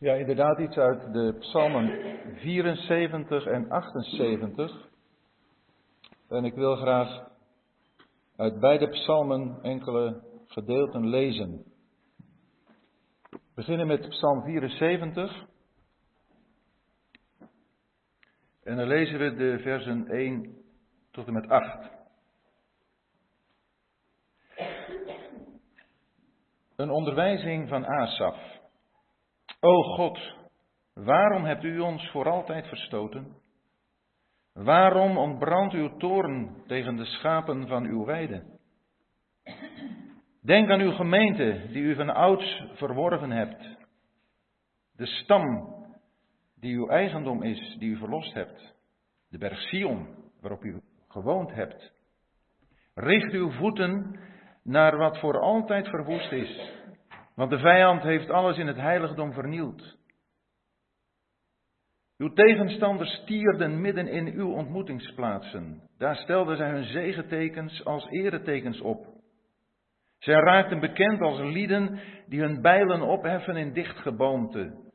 [0.00, 4.88] Ja, inderdaad iets uit de psalmen 74 en 78.
[6.28, 7.30] En ik wil graag
[8.36, 11.64] uit beide psalmen enkele gedeelten lezen.
[13.30, 15.46] We beginnen met psalm 74.
[18.62, 20.56] En dan lezen we de versen 1
[21.10, 21.90] tot en met 8.
[26.76, 28.57] Een onderwijzing van Asaf.
[29.60, 30.18] O God,
[30.94, 33.36] waarom hebt u ons voor altijd verstoten?
[34.52, 38.42] Waarom ontbrandt uw toorn tegen de schapen van uw weide?
[40.42, 43.76] Denk aan uw gemeente die u van ouds verworven hebt.
[44.92, 45.74] De stam
[46.54, 48.74] die uw eigendom is, die u verlost hebt.
[49.28, 50.08] De berg Sion
[50.40, 51.92] waarop u gewoond hebt.
[52.94, 54.20] Richt uw voeten
[54.62, 56.77] naar wat voor altijd verwoest is
[57.38, 59.96] want de vijand heeft alles in het heiligdom vernield.
[62.16, 65.82] Uw tegenstanders stierden midden in uw ontmoetingsplaatsen.
[65.98, 69.06] Daar stelden zij hun zegetekens als eretekens op.
[70.18, 74.90] Zij raakten bekend als lieden die hun bijlen opheffen in dichtgeboomte.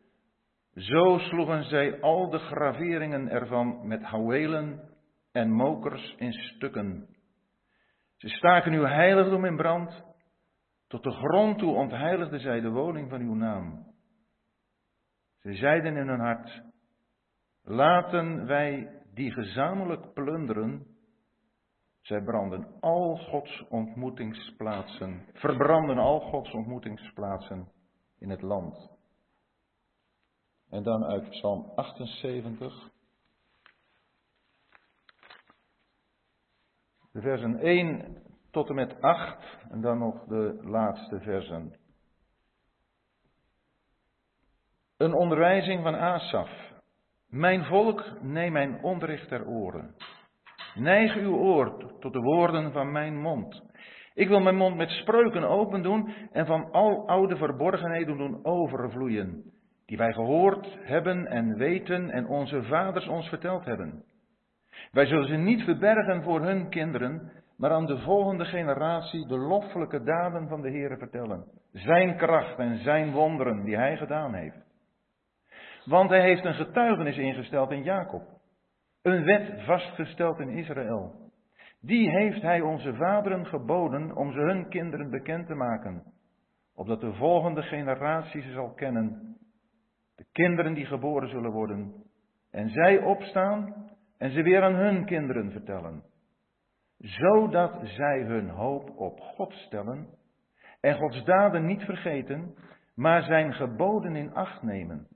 [0.75, 4.89] Zo sloegen zij al de graveringen ervan met houwelen
[5.31, 7.07] en mokers in stukken.
[8.17, 10.12] Ze staken uw heiligdom in brand
[10.93, 13.85] tot de grond toe ontheiligden zij de woning van uw naam.
[15.39, 16.63] Ze zeiden in hun hart,
[17.61, 20.85] laten wij die gezamenlijk plunderen.
[22.01, 27.71] Zij branden al Gods ontmoetingsplaatsen, verbranden al Gods ontmoetingsplaatsen
[28.17, 28.91] in het land.
[30.69, 32.91] En dan uit Psalm 78.
[37.11, 38.22] De versen 1
[38.53, 39.37] tot en met 8
[39.69, 41.75] en dan nog de laatste versen.
[44.97, 46.49] Een onderwijzing van Asaf.
[47.27, 49.95] Mijn volk, neem mijn onderricht ter oren.
[50.75, 53.63] Neig uw oor tot de woorden van mijn mond.
[54.13, 59.43] Ik wil mijn mond met spreuken open doen en van al oude verborgenheden doen overvloeien,
[59.85, 64.03] die wij gehoord hebben en weten en onze vaders ons verteld hebben.
[64.91, 70.03] Wij zullen ze niet verbergen voor hun kinderen, maar aan de volgende generatie de loffelijke
[70.03, 71.45] daden van de Heer vertellen.
[71.71, 74.71] Zijn kracht en zijn wonderen die hij gedaan heeft.
[75.85, 78.21] Want hij heeft een getuigenis ingesteld in Jacob.
[79.01, 81.31] Een wet vastgesteld in Israël.
[81.81, 86.03] Die heeft hij onze vaderen geboden om ze hun kinderen bekend te maken.
[86.75, 89.37] Opdat de volgende generatie ze zal kennen.
[90.15, 91.93] De kinderen die geboren zullen worden.
[92.51, 96.03] En zij opstaan en ze weer aan hun kinderen vertellen
[97.03, 100.07] zodat zij hun hoop op God stellen
[100.79, 102.55] en Gods daden niet vergeten,
[102.95, 105.07] maar zijn geboden in acht nemen.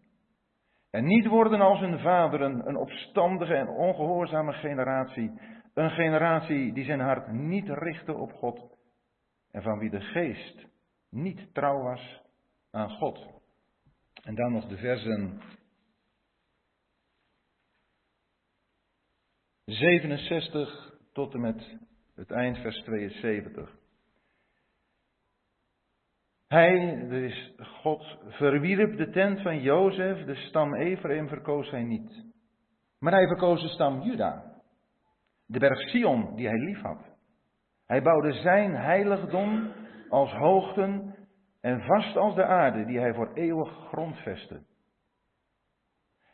[0.90, 5.32] En niet worden als hun vaderen een opstandige en ongehoorzame generatie,
[5.74, 8.78] een generatie die zijn hart niet richtte op God
[9.52, 10.68] en van wie de geest
[11.10, 12.22] niet trouw was
[12.72, 13.28] aan God.
[14.24, 15.42] En dan nog de versen
[19.66, 21.78] 67 tot en met
[22.16, 23.76] het eind vers 72.
[26.48, 32.26] Hij, dat is God, verwierp de tent van Jozef, de stam Ephraim verkoos hij niet.
[33.00, 34.44] Maar hij verkoos de stam Juda,
[35.46, 37.02] de berg Sion die hij liefhad.
[37.86, 39.72] Hij bouwde zijn heiligdom
[40.10, 41.16] als hoogten
[41.62, 44.62] en vast als de aarde die hij voor eeuwig grondvestte.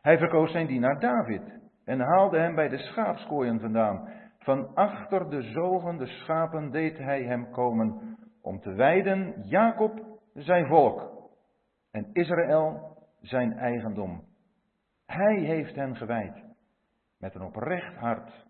[0.02, 5.42] Hij verkoos zijn dienaar David en haalde hem bij de schaapskooien vandaan van achter de
[5.42, 11.30] zogende schapen deed hij hem komen om te wijden Jacob zijn volk
[11.92, 14.24] en Israël zijn eigendom.
[15.06, 16.44] Hij heeft hen gewijd
[17.18, 18.46] met een oprecht hart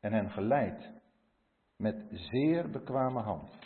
[0.00, 0.92] en hen geleid
[1.76, 3.58] met zeer bekwame hand.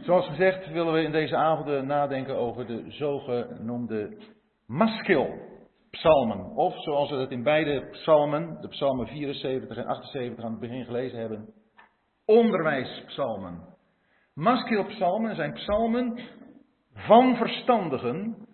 [0.00, 4.18] Zoals gezegd willen we in deze avonden nadenken over de zogenoemde
[4.66, 5.45] maskil
[5.96, 6.56] psalmen.
[6.56, 10.84] Of zoals we dat in beide psalmen, de psalmen 74 en 78 aan het begin
[10.84, 11.54] gelezen hebben,
[12.24, 13.74] onderwijspsalmen.
[14.34, 16.20] Maskilpsalmen zijn psalmen
[16.92, 18.46] van verstandigen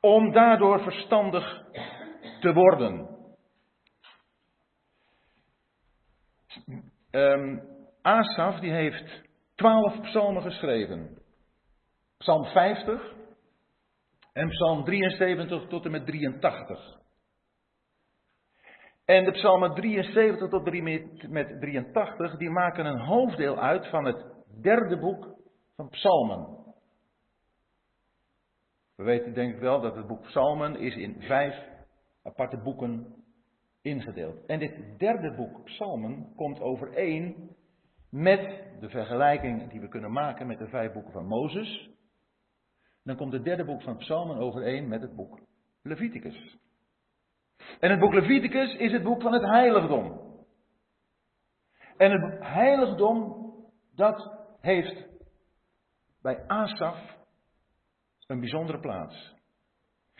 [0.00, 1.62] om daardoor verstandig
[2.40, 3.08] te worden.
[7.10, 7.62] Um,
[8.02, 9.22] Asaf die heeft
[9.54, 11.18] twaalf psalmen geschreven.
[12.18, 13.12] Psalm 50,
[14.34, 17.02] en Psalm 73 tot en met 83.
[19.04, 20.72] En de psalmen 73 tot
[21.28, 24.24] met 83, die maken een hoofddeel uit van het
[24.62, 25.38] derde boek
[25.76, 26.62] van Psalmen.
[28.96, 31.54] We weten denk ik wel dat het boek Psalmen is in vijf
[32.22, 33.14] aparte boeken
[33.82, 34.46] ingedeeld.
[34.46, 37.50] En dit derde boek Psalmen komt overeen
[38.10, 41.90] met de vergelijking die we kunnen maken met de vijf boeken van Mozes.
[43.04, 45.40] Dan komt het derde boek van Psalmen overeen met het boek
[45.82, 46.56] Leviticus.
[47.80, 50.22] En het boek Leviticus is het boek van het heiligdom.
[51.96, 53.46] En het heiligdom,
[53.94, 55.06] dat heeft
[56.22, 57.16] bij Asaf
[58.26, 59.34] een bijzondere plaats.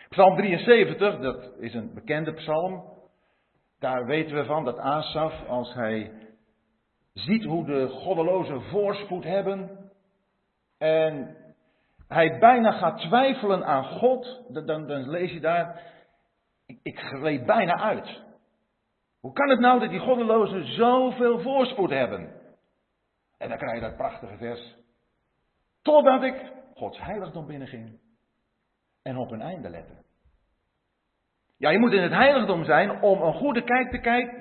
[0.08, 2.92] Psalm 73, dat is een bekende psalm.
[3.78, 6.12] Daar weten we van dat Asaf, als hij
[7.12, 9.90] ziet hoe de goddelozen voorspoed hebben
[10.78, 11.36] en
[12.08, 15.82] hij bijna gaat twijfelen aan God, dan, dan lees je daar,
[16.66, 18.22] ik, ik bijna uit.
[19.20, 22.42] Hoe kan het nou dat die goddelozen zoveel voorspoed hebben?
[23.38, 24.76] En dan krijg je dat prachtige vers.
[25.82, 27.98] Totdat ik Gods heiligdom binnenging
[29.02, 30.02] en op een einde lette.
[31.56, 33.90] Ja, je moet in het heiligdom zijn om een goede kijk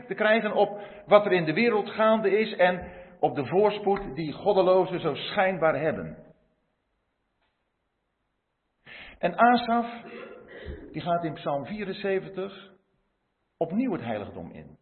[0.08, 4.32] te krijgen op wat er in de wereld gaande is en op de voorspoed die
[4.32, 6.33] goddelozen zo schijnbaar hebben.
[9.24, 10.04] En Asaf,
[10.92, 12.72] die gaat in Psalm 74
[13.58, 14.78] opnieuw het heiligdom in.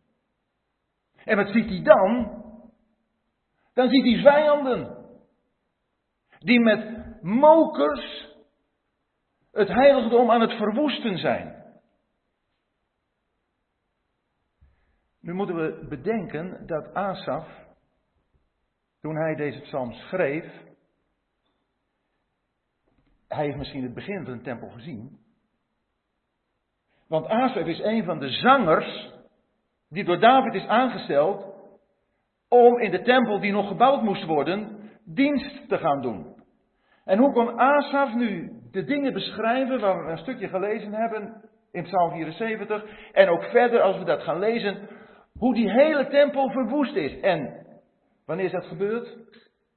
[1.26, 2.44] En wat ziet hij dan?
[3.74, 5.06] Dan ziet hij vijanden.
[6.40, 8.36] Die met mokers
[9.52, 11.76] het heiligdom aan het verwoesten zijn.
[15.20, 17.48] Nu moeten we bedenken dat Asaf,
[19.00, 20.71] toen hij deze psalm schreef,
[23.34, 25.20] hij heeft misschien het begin van de tempel gezien.
[27.08, 29.14] Want Asaf is een van de zangers
[29.90, 31.54] die door David is aangesteld
[32.50, 36.36] om in de tempel die nog gebouwd moest worden, dienst te gaan doen.
[37.06, 41.84] En hoe kon Asaf nu de dingen beschrijven waar we een stukje gelezen hebben in
[41.84, 44.88] Psalm 74 en ook verder als we dat gaan lezen,
[45.34, 47.20] hoe die hele tempel verwoest is.
[47.20, 47.66] En
[48.26, 49.18] wanneer is dat gebeurd?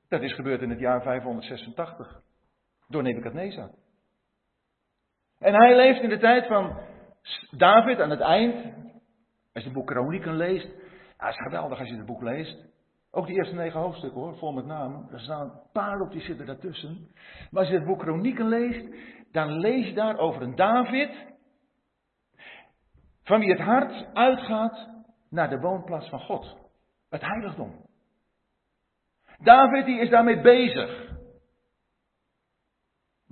[0.08, 2.23] Dat is gebeurd in het jaar 586
[2.94, 3.70] door Nebukadnezar.
[5.38, 6.78] En hij leeft in de tijd van
[7.50, 8.54] David aan het eind.
[9.52, 10.68] Als je het boek Kronieken leest,
[11.18, 12.72] ja, is geweldig als je het boek leest.
[13.10, 15.08] Ook die eerste negen hoofdstukken hoor, vol met namen.
[15.12, 17.08] Er staan een paar op die zitten daartussen.
[17.50, 18.94] Maar als je het boek Chronieken leest,
[19.32, 21.10] dan lees je daar over een David.
[23.22, 24.88] Van wie het hart uitgaat
[25.30, 26.56] naar de woonplaats van God.
[27.10, 27.86] Het heiligdom.
[29.38, 31.13] David die is daarmee bezig.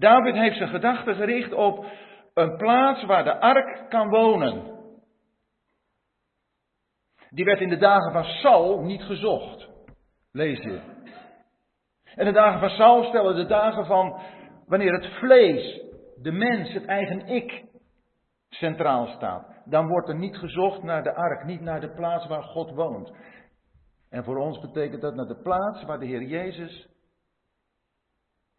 [0.02, 1.86] David heeft zijn gedachten gericht op
[2.34, 4.62] een plaats waar de ark kan wonen.
[7.30, 9.68] Die werd in de dagen van Saul niet gezocht.
[10.32, 10.80] Lees je.
[12.14, 14.20] En de dagen van Saul stellen de dagen van
[14.66, 15.80] wanneer het vlees,
[16.22, 17.64] de mens, het eigen ik
[18.48, 19.62] centraal staat.
[19.64, 23.12] Dan wordt er niet gezocht naar de ark, niet naar de plaats waar God woont.
[24.10, 26.91] En voor ons betekent dat naar de plaats waar de Heer Jezus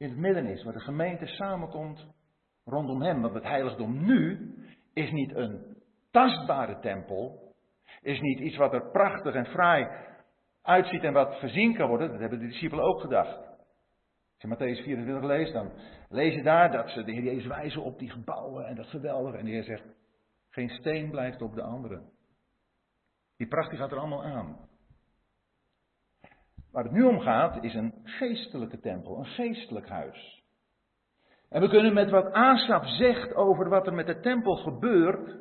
[0.04, 2.08] in het midden is, waar de gemeente samenkomt
[2.66, 3.22] rondom Hem.
[3.22, 4.54] Want het heiligdom nu
[4.94, 5.78] is niet een
[6.12, 7.54] tastbare tempel,
[8.02, 9.88] is niet iets wat er prachtig en fraai
[10.62, 13.38] uitziet en wat gezien kan worden, dat hebben de discipelen ook gedacht.
[13.38, 15.72] Als je Matthäus 24 leest, dan
[16.10, 19.38] lees je daar dat ze de Heer Jezus wijzen op die gebouwen en dat geweldige.
[19.38, 19.86] En de Heer zegt,
[20.50, 22.02] geen steen blijft op de andere.
[23.38, 24.70] Die pracht gaat er allemaal aan.
[26.74, 30.44] Waar het nu om gaat, is een geestelijke tempel, een geestelijk huis.
[31.50, 35.40] En we kunnen met wat Asaf zegt over wat er met de tempel gebeurt,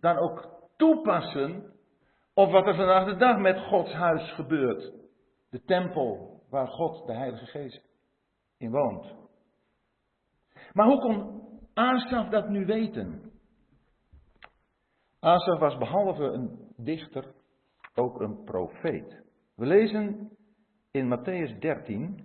[0.00, 1.72] dan ook toepassen
[2.34, 4.92] of wat er vandaag de dag met Gods huis gebeurt.
[5.50, 7.88] De tempel waar God, de Heilige Geest,
[8.58, 9.14] in woont.
[10.72, 11.42] Maar hoe kon
[11.74, 13.32] Asaf dat nu weten?
[15.20, 17.34] Asaf was behalve een dichter
[17.94, 19.22] ook een profeet.
[19.54, 20.36] We lezen
[20.98, 22.24] in Matthäus 13.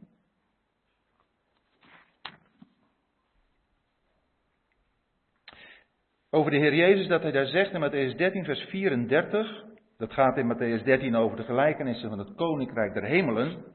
[6.30, 9.64] Over de Heer Jezus dat hij daar zegt in Matthäus 13, vers 34.
[9.98, 13.66] Dat gaat in Matthäus 13 over de gelijkenissen van het koninkrijk der hemelen.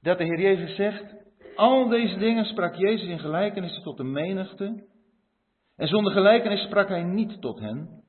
[0.00, 1.14] Dat de Heer Jezus zegt,
[1.54, 4.84] al deze dingen sprak Jezus in gelijkenissen tot de menigte.
[5.76, 8.04] En zonder gelijkenis sprak hij niet tot hen.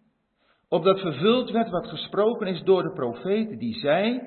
[0.69, 4.21] Opdat vervuld werd wat gesproken is door de profeet die zei.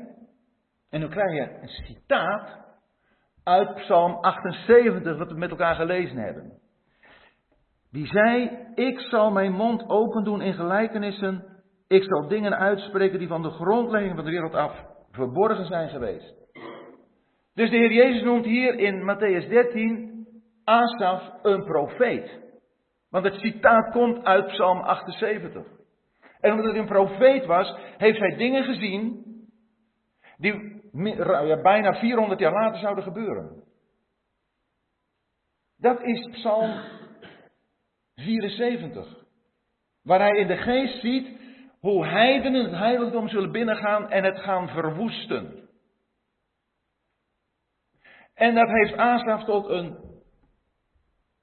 [0.90, 2.58] En nu krijg je een citaat
[3.44, 6.58] uit Psalm 78, wat we met elkaar gelezen hebben.
[7.90, 11.50] Die zei: Ik zal mijn mond open doen in gelijkenissen
[11.90, 16.34] ik zal dingen uitspreken die van de grondlegging van de wereld af verborgen zijn geweest.
[17.54, 20.26] Dus de Heer Jezus noemt hier in Matthäus 13
[20.64, 22.40] Asaf een profeet.
[23.10, 25.66] Want het citaat komt uit Psalm 78.
[26.40, 29.24] En omdat hij een profeet was, heeft hij dingen gezien
[30.36, 30.79] die
[31.62, 33.64] bijna 400 jaar later zouden gebeuren.
[35.76, 36.80] Dat is Psalm
[38.14, 39.24] 74.
[40.02, 41.38] Waar hij in de geest ziet
[41.80, 45.68] hoe heidenen het heiligdom zullen binnengaan en het gaan verwoesten.
[48.34, 49.98] En dat heeft Asaf tot een,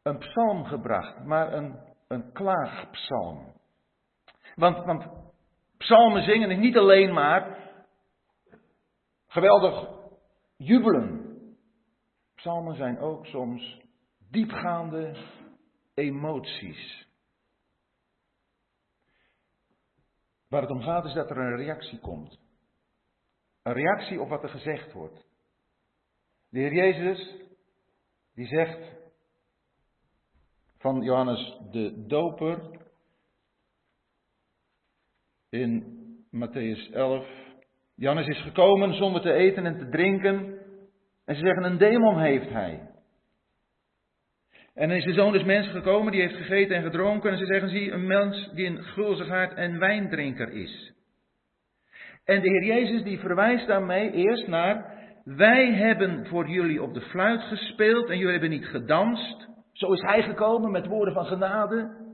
[0.03, 3.53] een psalm gebracht, maar een, een klaagpsalm.
[4.55, 5.07] Want, want
[5.77, 7.66] psalmen zingen is niet alleen maar
[9.27, 9.89] geweldig
[10.57, 11.25] jubelen.
[12.35, 13.81] Psalmen zijn ook soms
[14.29, 15.15] diepgaande
[15.93, 17.07] emoties.
[20.47, 22.39] Waar het om gaat is dat er een reactie komt.
[23.63, 25.25] Een reactie op wat er gezegd wordt.
[26.49, 27.35] De Heer Jezus,
[28.33, 28.95] die zegt
[30.77, 32.85] van Johannes de Doper
[35.49, 35.95] in
[36.31, 37.46] Matthäus 11.
[37.99, 40.59] Johannes is gekomen zonder te eten en te drinken.
[41.25, 42.79] En ze zeggen, een demon heeft hij.
[44.73, 47.31] En dan is de zoon des mensen gekomen, die heeft gegeten en gedronken.
[47.31, 50.93] En ze zeggen, zie, een mens die een gulzigaard en wijndrinker is.
[52.25, 57.01] En de Heer Jezus die verwijst daarmee eerst naar, wij hebben voor jullie op de
[57.01, 59.47] fluit gespeeld en jullie hebben niet gedanst.
[59.71, 62.05] Zo is hij gekomen met woorden van genade.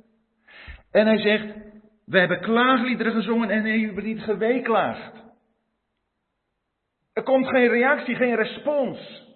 [0.92, 1.56] En hij zegt,
[2.06, 5.24] we hebben klaagliederen gezongen en jullie hebben niet geweeklaagd.
[7.14, 9.28] Er komt geen reactie, geen respons.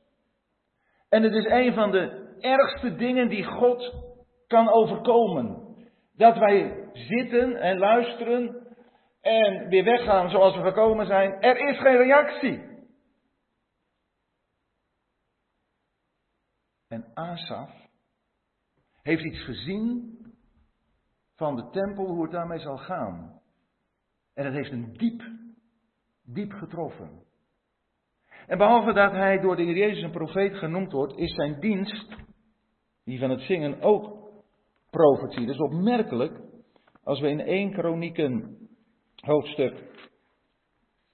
[1.09, 3.93] En het is een van de ergste dingen die God
[4.47, 5.75] kan overkomen.
[6.15, 8.67] Dat wij zitten en luisteren
[9.21, 11.41] en weer weggaan zoals we gekomen zijn.
[11.41, 12.75] Er is geen reactie.
[16.87, 17.71] En Asaf
[19.01, 20.17] heeft iets gezien
[21.35, 23.41] van de tempel, hoe het daarmee zal gaan.
[24.33, 25.21] En dat heeft hem diep,
[26.23, 27.26] diep getroffen.
[28.47, 32.15] En behalve dat hij door de Heer Jezus een profeet genoemd wordt, is zijn dienst
[33.03, 34.31] die van het zingen ook
[34.89, 35.45] profetie.
[35.45, 36.39] Dat is opmerkelijk
[37.03, 38.57] als we in 1 Kronieken
[39.15, 39.83] hoofdstuk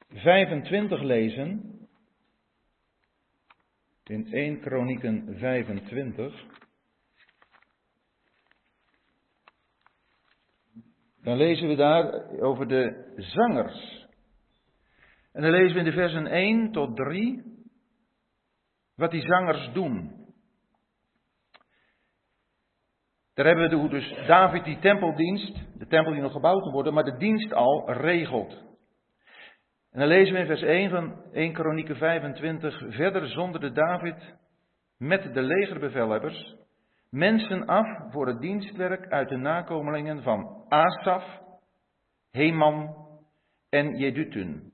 [0.10, 1.72] 25 lezen.
[4.04, 6.46] In 1 Kronieken 25.
[11.22, 14.03] Dan lezen we daar over de zangers.
[15.34, 17.44] En dan lezen we in de versen 1 tot 3
[18.96, 20.22] wat die zangers doen.
[23.34, 26.94] Daar hebben we hoe dus David die tempeldienst, de tempel die nog gebouwd moet worden,
[26.94, 28.54] maar de dienst al regelt.
[29.92, 34.36] En dan lezen we in vers 1 van 1 Kronieken 25, verder zonderde David
[34.98, 36.56] met de legerbevelhebbers
[37.10, 41.24] mensen af voor het dienstwerk uit de nakomelingen van Asaf,
[42.32, 42.96] Heman
[43.70, 44.73] en Jedutun.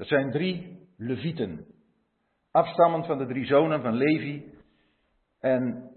[0.00, 1.66] Dat zijn drie levieten,
[2.50, 4.44] afstammend van de drie zonen van Levi
[5.40, 5.90] en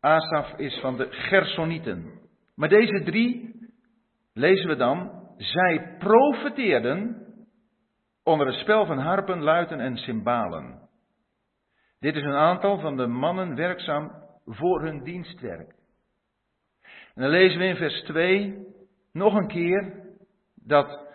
[0.00, 2.20] Asaf is van de Gersonieten.
[2.54, 3.54] Maar deze drie,
[4.32, 7.26] lezen we dan, zij profeteerden
[8.22, 10.88] onder het spel van harpen, luiten en cymbalen.
[12.00, 14.12] Dit is een aantal van de mannen werkzaam
[14.44, 15.74] voor hun dienstwerk.
[17.14, 18.66] En dan lezen we in vers 2
[19.12, 20.02] nog een keer
[20.54, 21.07] dat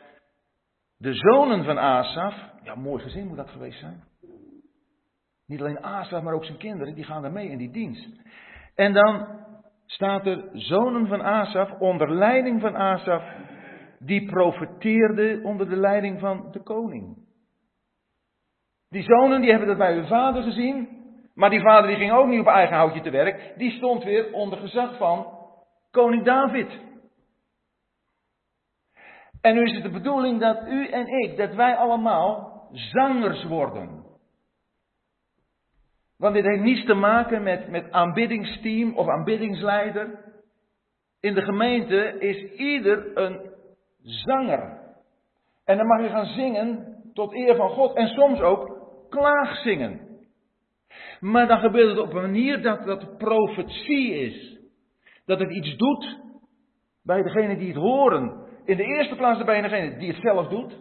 [1.04, 4.04] de zonen van Asaf, ja mooi gezin moet dat geweest zijn.
[5.46, 8.10] Niet alleen Asaf, maar ook zijn kinderen, die gaan er mee in die dienst.
[8.76, 9.28] En dan
[9.86, 13.24] staat er zonen van Asaf, onder leiding van Asaf,
[14.00, 17.18] die profeteerden onder de leiding van de koning.
[18.90, 20.90] Die zonen die hebben dat bij hun vader gezien,
[21.34, 24.34] maar die vader die ging ook niet op eigen houtje te werk, die stond weer
[24.34, 25.28] onder gezag van
[25.92, 26.80] koning David.
[29.44, 34.06] En nu is het de bedoeling dat u en ik, dat wij allemaal zangers worden.
[36.18, 40.20] Want dit heeft niets te maken met, met aanbiddingsteam of aanbiddingsleider.
[41.20, 43.52] In de gemeente is ieder een
[44.02, 44.80] zanger.
[45.66, 50.20] En dan mag je gaan zingen tot eer van God en soms ook klaagzingen.
[51.20, 54.60] Maar dan gebeurt het op een manier dat dat profetie is.
[55.26, 56.20] Dat het iets doet
[57.04, 58.43] bij degene die het horen.
[58.66, 60.78] In de eerste plaats bij degene die het zelf doet.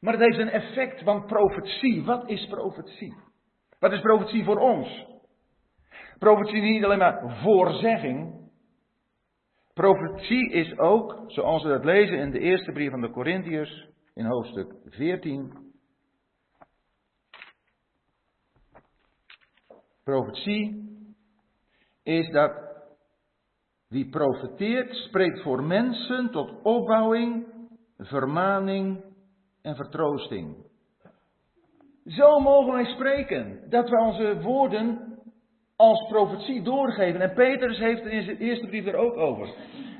[0.00, 2.04] Maar het heeft een effect van profetie.
[2.04, 3.14] Wat is profetie?
[3.78, 5.06] Wat is profetie voor ons?
[6.18, 8.40] Profetie is niet alleen maar voorzegging.
[9.72, 14.24] Profetie is ook, zoals we dat lezen in de eerste brief van de Corinthiërs, in
[14.24, 15.72] hoofdstuk 14.
[20.04, 20.90] Profetie
[22.02, 22.71] is dat
[23.92, 27.46] wie profeteert, spreekt voor mensen tot opbouwing,
[27.98, 29.04] vermaning
[29.62, 30.56] en vertroosting.
[32.04, 35.18] Zo mogen wij spreken, dat we onze woorden
[35.76, 37.20] als profetie doorgeven.
[37.20, 39.48] En Petrus heeft in zijn eerste brief er ook over.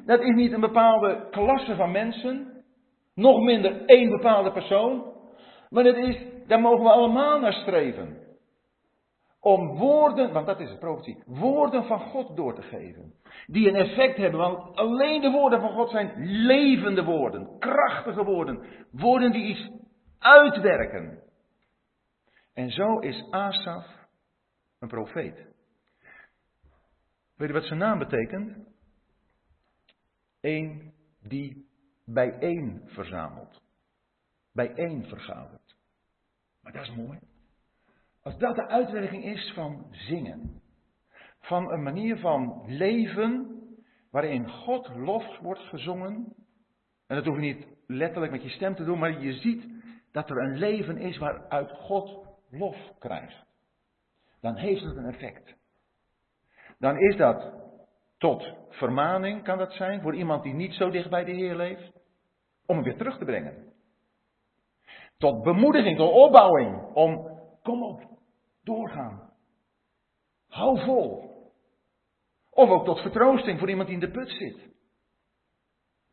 [0.07, 2.65] Dat is niet een bepaalde klasse van mensen,
[3.15, 5.13] nog minder één bepaalde persoon,
[5.69, 8.22] maar het is, daar mogen we allemaal naar streven.
[9.45, 13.15] Om woorden, want dat is het profetie, woorden van God door te geven.
[13.47, 18.67] Die een effect hebben, want alleen de woorden van God zijn levende woorden, krachtige woorden.
[18.91, 19.71] Woorden die iets
[20.19, 21.23] uitwerken.
[22.55, 23.87] En zo is Asaf
[24.79, 25.47] een profeet.
[27.37, 28.57] Weet je wat zijn naam betekent?
[30.41, 31.67] Eén die
[32.05, 33.63] bijeen verzamelt.
[34.53, 35.77] Bijeen vergadert.
[36.61, 37.19] Maar dat is mooi.
[38.23, 40.63] Als dat de uitwerking is van zingen.
[41.41, 43.61] Van een manier van leven
[44.11, 46.35] waarin God lof wordt gezongen.
[47.07, 49.67] En dat hoef je niet letterlijk met je stem te doen, maar je ziet
[50.13, 53.45] dat er een leven is waaruit God lof krijgt.
[54.41, 55.55] Dan heeft het een effect.
[56.79, 57.55] Dan is dat
[58.19, 61.93] tot vermaning, kan dat zijn, voor iemand die niet zo dicht bij de Heer leeft,
[62.67, 63.73] om hem weer terug te brengen.
[65.19, 68.12] Tot bemoediging, tot opbouwing, om, kom op,
[68.65, 69.31] doorgaan.
[70.49, 71.31] Hou vol.
[72.51, 74.71] Of ook tot vertroosting voor iemand die in de put zit.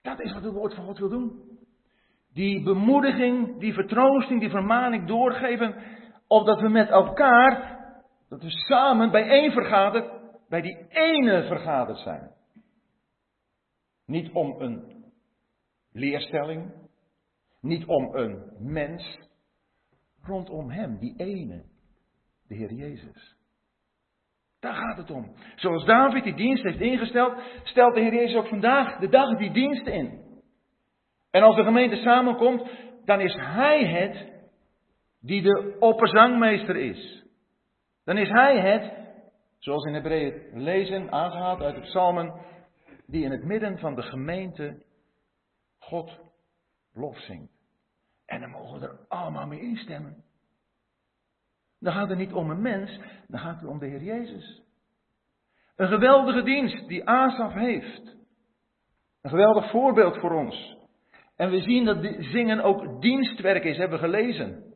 [0.02, 1.58] Dat is wat het woord van God wil doen.
[2.34, 5.76] Die bemoediging, die vertroosting, die vermaning doorgeven.
[6.28, 7.80] Opdat we met elkaar,
[8.30, 12.32] dat we samen bijeen vergaderd, bij die ene vergaderd zijn.
[14.06, 15.06] Niet om een
[15.92, 16.74] leerstelling,
[17.62, 19.20] niet om een mens,
[20.22, 21.64] rondom hem, die ene,
[22.50, 23.38] de Heer Jezus.
[24.60, 25.36] Daar gaat het om.
[25.56, 29.52] Zoals David die dienst heeft ingesteld, stelt de Heer Jezus ook vandaag de dag die
[29.52, 30.28] dienst in.
[31.32, 32.70] En als de gemeente samenkomt,
[33.06, 34.32] dan is Hij het
[35.22, 37.26] die de opperzangmeester is.
[38.04, 38.94] Dan is Hij het,
[39.58, 42.42] zoals in Hebreeën lezen, aangehaald uit de psalmen,
[43.06, 44.84] die in het midden van de gemeente
[45.80, 46.20] God
[46.94, 47.52] lof zingt.
[48.26, 50.24] En dan mogen we er allemaal mee instemmen.
[51.80, 54.62] Dan gaat het niet om een mens, dan gaat het om de Heer Jezus.
[55.76, 58.16] Een geweldige dienst die Asaf heeft.
[59.22, 60.78] Een geweldig voorbeeld voor ons.
[61.36, 64.70] En we zien dat zingen ook dienstwerk is, hebben we gelezen.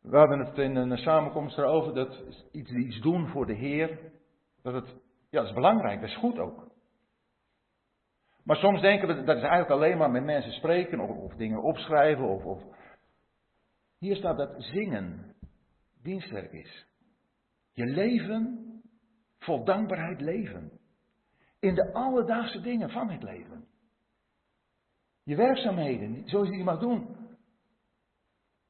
[0.00, 2.22] We hadden het in een samenkomst erover dat
[2.52, 3.98] iets, iets doen voor de Heer,
[4.62, 4.86] dat, het,
[5.30, 6.69] ja, dat is belangrijk, dat is goed ook.
[8.44, 11.62] Maar soms denken we dat is eigenlijk alleen maar met mensen spreken of, of dingen
[11.62, 12.28] opschrijven.
[12.28, 12.62] Of, of,
[13.98, 15.34] Hier staat dat zingen
[16.02, 16.86] dienstwerk is.
[17.72, 18.64] Je leven
[19.38, 20.70] vol dankbaarheid leven.
[21.60, 23.64] In de alledaagse dingen van het leven.
[25.22, 27.16] Je werkzaamheden, zoals je die mag doen.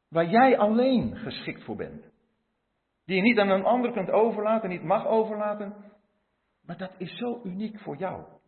[0.09, 2.11] Waar jij alleen geschikt voor bent.
[3.05, 5.75] Die je niet aan een ander kunt overlaten, niet mag overlaten.
[6.63, 8.40] Maar dat is zo uniek voor jou.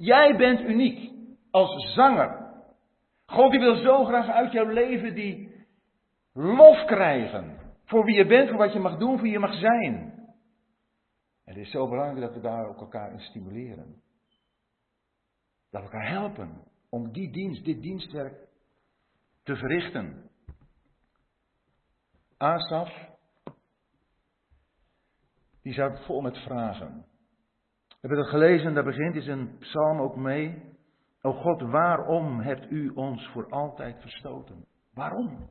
[0.00, 1.12] Jij bent uniek
[1.50, 2.52] als zanger.
[3.26, 5.66] God die wil zo graag uit jouw leven die
[6.32, 7.58] lof krijgen.
[7.84, 9.94] Voor wie je bent, voor wat je mag doen, voor wie je mag zijn.
[11.44, 14.02] En het is zo belangrijk dat we daar ook elkaar in stimuleren.
[15.70, 18.48] Dat we elkaar helpen om die dienst, dit dienstwerk
[19.42, 20.30] te verrichten.
[22.36, 22.90] Asaf,
[25.62, 27.09] die zat vol met vragen.
[28.00, 30.62] We hebben het gelezen, daar begint is een psalm ook mee.
[31.22, 34.66] O God, waarom hebt u ons voor altijd verstoten?
[34.94, 35.48] Waarom?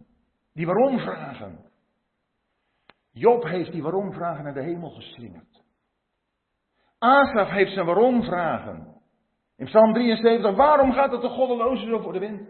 [0.53, 1.59] Die waarom vragen.
[3.11, 5.63] Job heeft die waarom vragen naar de hemel geslingerd.
[6.97, 9.01] Asaf heeft zijn waarom vragen.
[9.55, 12.47] In Psalm 73, waarom gaat het de goddeloze zo voor de wind?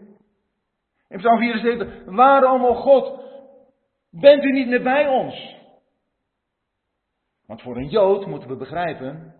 [1.08, 3.24] In Psalm 74, waarom, o God,
[4.10, 5.56] bent u niet meer bij ons?
[7.46, 9.34] Want voor een Jood moeten we begrijpen,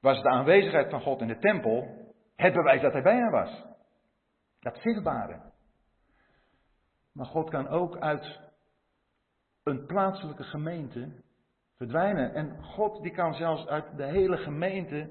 [0.00, 2.06] was de aanwezigheid van God in de tempel
[2.36, 3.64] het bewijs dat hij bij hem was.
[4.60, 5.52] Dat zichtbare.
[7.12, 8.40] Maar God kan ook uit
[9.62, 11.24] een plaatselijke gemeente
[11.76, 12.34] verdwijnen.
[12.34, 15.10] En God die kan zelfs uit de hele gemeente,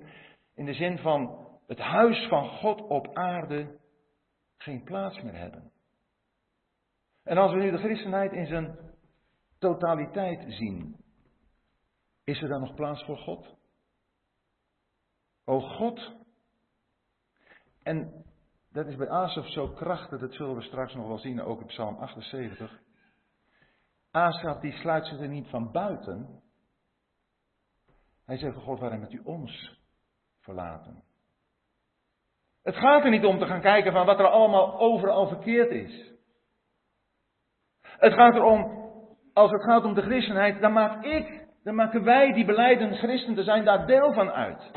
[0.55, 3.79] in de zin van het huis van God op aarde,
[4.57, 5.71] geen plaats meer hebben.
[7.23, 8.77] En als we nu de christenheid in zijn
[9.59, 10.95] totaliteit zien,
[12.23, 13.54] is er dan nog plaats voor God?
[15.45, 16.13] O God.
[17.83, 18.25] En
[18.71, 21.67] dat is bij Asaf zo krachtig, dat zullen we straks nog wel zien, ook in
[21.67, 22.79] Psalm 78.
[24.11, 26.41] Asaf die sluit zich er niet van buiten.
[28.25, 29.79] Hij zegt, God, waarom hebt u ons
[30.39, 31.03] verlaten?
[32.63, 36.11] Het gaat er niet om te gaan kijken van wat er allemaal overal verkeerd is.
[37.81, 38.89] Het gaat erom,
[39.33, 43.35] als het gaat om de christenheid, dan maak ik, dan maken wij die beleiden christen
[43.35, 44.71] te zijn daar deel van uit.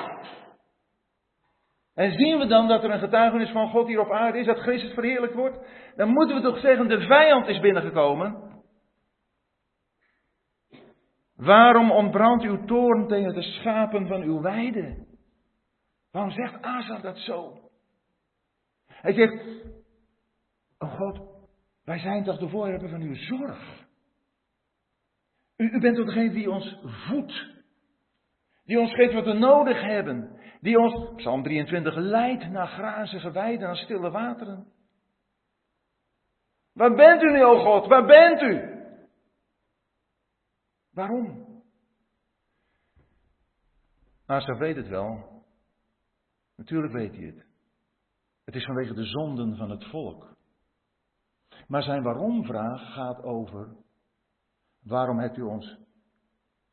[1.98, 4.58] En zien we dan dat er een getuigenis van God hier op aarde is, dat
[4.58, 5.58] Christus verheerlijkt wordt,
[5.96, 8.62] dan moeten we toch zeggen, de vijand is binnengekomen.
[11.36, 15.06] Waarom ontbrandt uw toorn tegen de schapen van uw weide?
[16.10, 17.58] Waarom zegt Asa dat zo?
[18.86, 19.44] Hij zegt,
[20.78, 21.20] oh God,
[21.84, 23.86] wij zijn toch de voorwerpen van uw zorg.
[25.56, 27.56] U, u bent toch degene die ons voedt.
[28.64, 30.37] Die ons geeft wat we nodig hebben.
[30.60, 34.72] Die ons, Psalm 23, leidt naar grazige weiden, naar stille wateren.
[36.72, 37.86] Waar bent u nu, o God?
[37.86, 38.78] Waar bent u?
[40.90, 41.46] Waarom?
[44.26, 45.36] Asa weet het wel.
[46.56, 47.46] Natuurlijk weet hij het.
[48.44, 50.36] Het is vanwege de zonden van het volk.
[51.66, 53.76] Maar zijn waarom-vraag gaat over:
[54.82, 55.78] waarom hebt u ons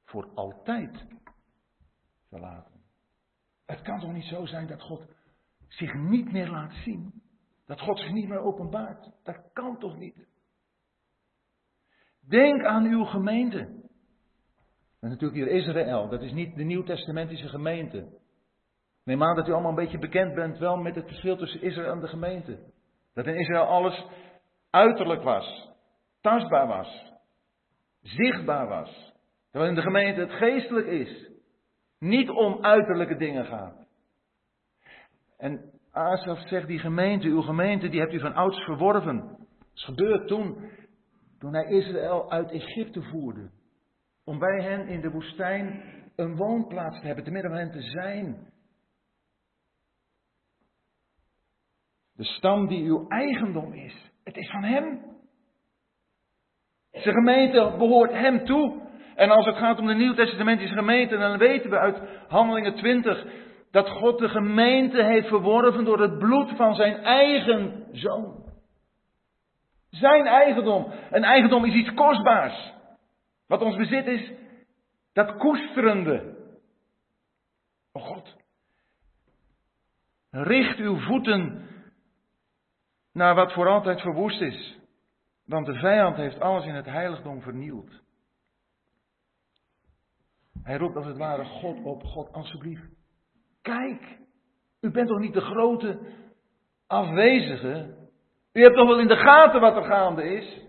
[0.03, 1.05] voor altijd
[2.29, 2.74] verlaten?
[3.65, 5.07] Het kan toch niet zo zijn dat God
[5.67, 7.23] zich niet meer laat zien?
[7.65, 9.11] Dat God zich niet meer openbaart?
[9.23, 10.27] Dat kan toch niet?
[12.27, 13.57] Denk aan uw gemeente.
[14.99, 18.19] En natuurlijk hier Israël, dat is niet de nieuwtestamentische gemeente.
[19.03, 21.91] Neem aan dat u allemaal een beetje bekend bent wel met het verschil tussen Israël
[21.91, 22.59] en de gemeente.
[23.13, 24.05] Dat in Israël alles
[24.69, 25.69] uiterlijk was,
[26.21, 27.13] tastbaar was,
[28.01, 29.13] zichtbaar was.
[29.51, 31.34] Terwijl in de gemeente het geestelijk is.
[32.05, 33.87] Niet om uiterlijke dingen gaat.
[35.37, 39.17] En Asaf zegt, die gemeente, uw gemeente, die hebt u van ouds verworven.
[39.17, 40.69] Dat is gebeurd toen,
[41.39, 43.49] toen hij Israël uit Egypte voerde.
[44.23, 45.83] Om bij hen in de woestijn
[46.15, 48.53] een woonplaats te hebben, te midden van hen te zijn.
[52.13, 54.11] De stam die uw eigendom is.
[54.23, 55.15] Het is van Hem.
[56.91, 58.84] Zijn gemeente behoort Hem toe.
[59.15, 61.97] En als het gaat om de Nieuw-Testamentische gemeente, dan weten we uit
[62.27, 63.25] Handelingen 20
[63.71, 68.43] dat God de gemeente heeft verworven door het bloed van zijn eigen zoon.
[69.89, 70.91] Zijn eigendom.
[71.11, 72.73] Een eigendom is iets kostbaars.
[73.47, 74.31] Wat ons bezit is,
[75.13, 76.35] dat koesterende.
[77.91, 78.35] O God.
[80.31, 81.69] Richt uw voeten
[83.13, 84.77] naar wat voor altijd verwoest is.
[85.45, 88.03] Want de vijand heeft alles in het heiligdom vernield.
[90.65, 92.89] Hij roept als het ware God op, God alsjeblieft.
[93.61, 94.17] Kijk,
[94.81, 95.99] u bent toch niet de grote
[96.87, 97.95] afwezige?
[98.53, 100.61] U hebt toch wel in de gaten wat er gaande is?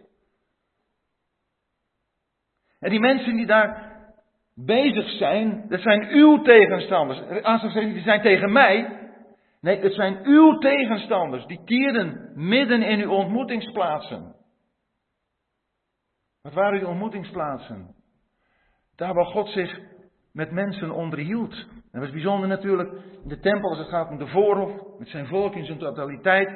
[2.79, 3.95] En die mensen die daar
[4.55, 7.43] bezig zijn, dat zijn uw tegenstanders.
[7.43, 9.07] Als ze die zijn tegen mij,
[9.67, 14.35] Nee, het zijn uw tegenstanders die keren midden in uw ontmoetingsplaatsen.
[16.43, 17.96] Wat waren uw ontmoetingsplaatsen?
[18.97, 19.81] Daar waar God zich
[20.33, 21.53] met mensen onderhield.
[21.53, 25.09] En dat was bijzonder natuurlijk in de tempel als het gaat om de voorhof, met
[25.09, 26.49] zijn volk in zijn totaliteit.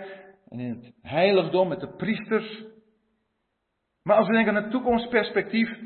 [0.49, 2.65] En in het heiligdom met de priesters.
[4.03, 5.79] Maar als we denken aan het toekomstperspectief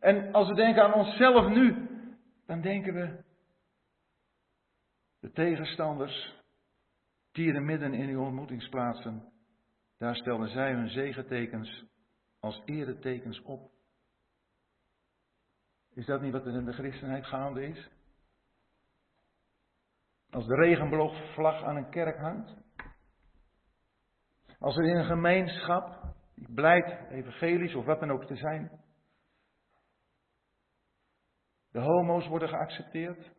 [0.00, 1.88] en als we denken aan onszelf nu,
[2.46, 3.24] dan denken we
[5.20, 6.34] de tegenstanders
[7.32, 9.32] Tieren midden in uw ontmoetingsplaatsen,
[9.98, 11.84] daar stelden zij hun zegetekens
[12.40, 13.75] als eretekens op.
[15.96, 17.90] Is dat niet wat er in de christenheid gaande is?
[20.30, 22.54] Als de regenboogvlag aan een kerk hangt?
[24.58, 28.80] Als er in een gemeenschap, die blijkt evangelisch of wat dan ook te zijn,
[31.70, 33.32] de homo's worden geaccepteerd,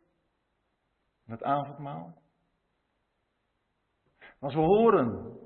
[1.26, 2.22] het avondmaal,
[4.39, 5.38] als we horen,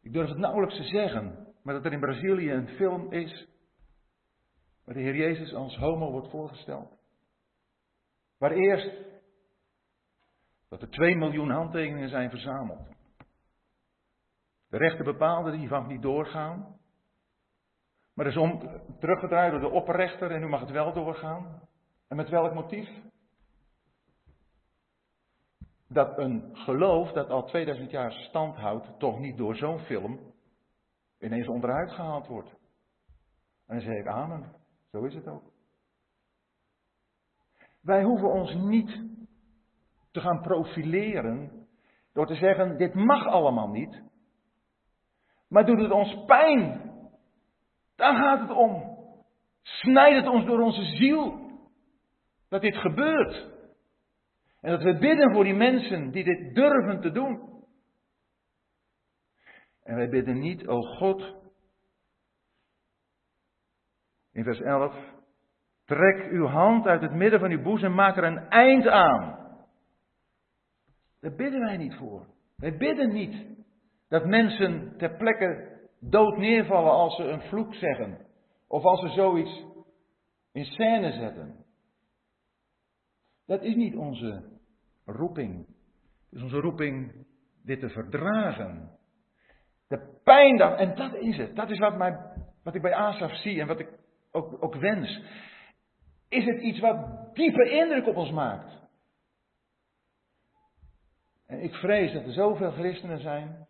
[0.00, 3.48] ik durf het nauwelijks te zeggen, maar dat er in Brazilië een film is
[4.88, 6.98] waar de Heer Jezus als homo wordt voorgesteld.
[8.38, 8.90] Waar eerst
[10.68, 12.88] dat er 2 miljoen handtekeningen zijn verzameld.
[14.68, 16.78] De rechter bepaalde die mag niet doorgaan.
[18.14, 21.68] Maar is om, teruggedraaid door de opperrechter en nu mag het wel doorgaan.
[22.08, 22.88] En met welk motief?
[25.88, 30.34] dat een geloof dat al 2000 jaar stand houdt, toch niet door zo'n film
[31.18, 32.50] ineens onderuit gehaald wordt.
[33.66, 34.57] En dan zeg ik amen.
[34.90, 35.52] Zo is het ook.
[37.80, 39.00] Wij hoeven ons niet
[40.10, 41.66] te gaan profileren
[42.12, 44.02] door te zeggen, dit mag allemaal niet.
[45.48, 46.92] Maar doet het ons pijn?
[47.96, 48.96] Daar gaat het om.
[49.62, 51.50] Snijdt het ons door onze ziel
[52.48, 53.56] dat dit gebeurt.
[54.60, 57.62] En dat we bidden voor die mensen die dit durven te doen.
[59.82, 61.34] En wij bidden niet, o God,
[64.38, 64.94] in vers 11,
[65.84, 69.38] trek uw hand uit het midden van uw boezem, maak er een eind aan.
[71.20, 72.26] Daar bidden wij niet voor.
[72.56, 73.46] Wij bidden niet
[74.08, 78.26] dat mensen ter plekke dood neervallen als ze een vloek zeggen.
[78.68, 79.64] Of als ze zoiets
[80.52, 81.64] in scène zetten.
[83.46, 84.42] Dat is niet onze
[85.04, 85.66] roeping.
[86.30, 87.26] Het is onze roeping
[87.64, 88.98] dit te verdragen.
[89.88, 91.56] De pijn, en dat is het.
[91.56, 92.18] Dat is wat, mij,
[92.62, 93.97] wat ik bij Asaf zie en wat ik
[94.60, 95.22] ook, wens.
[96.28, 98.76] Is het iets wat diepe indruk op ons maakt?
[101.46, 103.66] En ik vrees dat er zoveel christenen zijn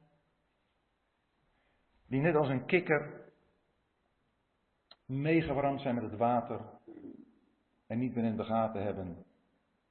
[2.06, 3.26] die net als een kikker
[5.06, 6.60] meegewarmd zijn met het water
[7.86, 9.24] en niet meer in de gaten hebben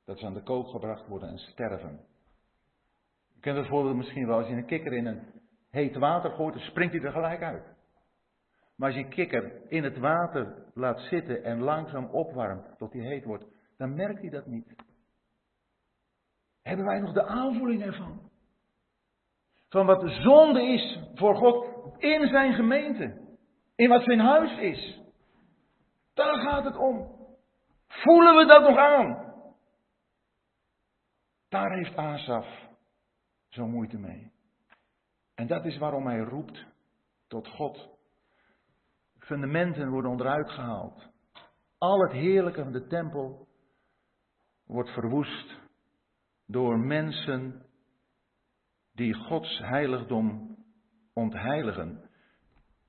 [0.06, 2.00] dat ze aan de kook gebracht worden en sterven.
[3.34, 5.22] Je kent het voorbeeld misschien wel, als je een kikker in een
[5.70, 7.77] heet water gooit, dan springt hij er gelijk uit.
[8.78, 13.02] Maar als je een kikker in het water laat zitten en langzaam opwarmt tot hij
[13.02, 13.46] heet wordt,
[13.78, 14.76] dan merkt hij dat niet.
[16.62, 18.32] Hebben wij nog de aanvoeling ervan?
[19.70, 23.26] Van wat de zonde is voor God in zijn gemeente.
[23.76, 25.02] In wat zijn huis is.
[26.14, 27.16] Daar gaat het om.
[27.88, 29.34] Voelen we dat nog aan?
[31.50, 32.48] Daar heeft Asaf
[33.48, 34.32] zo moeite mee.
[35.36, 36.66] En dat is waarom hij roept
[37.28, 37.97] tot God.
[39.28, 41.12] Fundamenten worden onderuit gehaald.
[41.78, 43.48] Al het heerlijke van de tempel
[44.66, 45.60] wordt verwoest
[46.46, 47.66] door mensen
[48.94, 50.58] die Gods heiligdom
[51.14, 52.10] ontheiligen.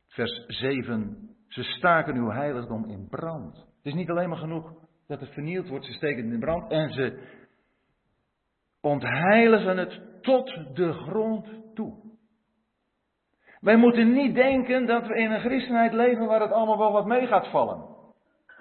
[0.06, 1.36] Vers 7.
[1.48, 3.56] Ze staken uw heiligdom in brand.
[3.56, 4.72] Het is niet alleen maar genoeg
[5.06, 7.36] dat het vernield wordt, ze steken het in brand en ze
[8.80, 12.07] ontheiligen het tot de grond toe.
[13.60, 17.06] Wij moeten niet denken dat we in een christenheid leven waar het allemaal wel wat
[17.06, 17.96] mee gaat vallen.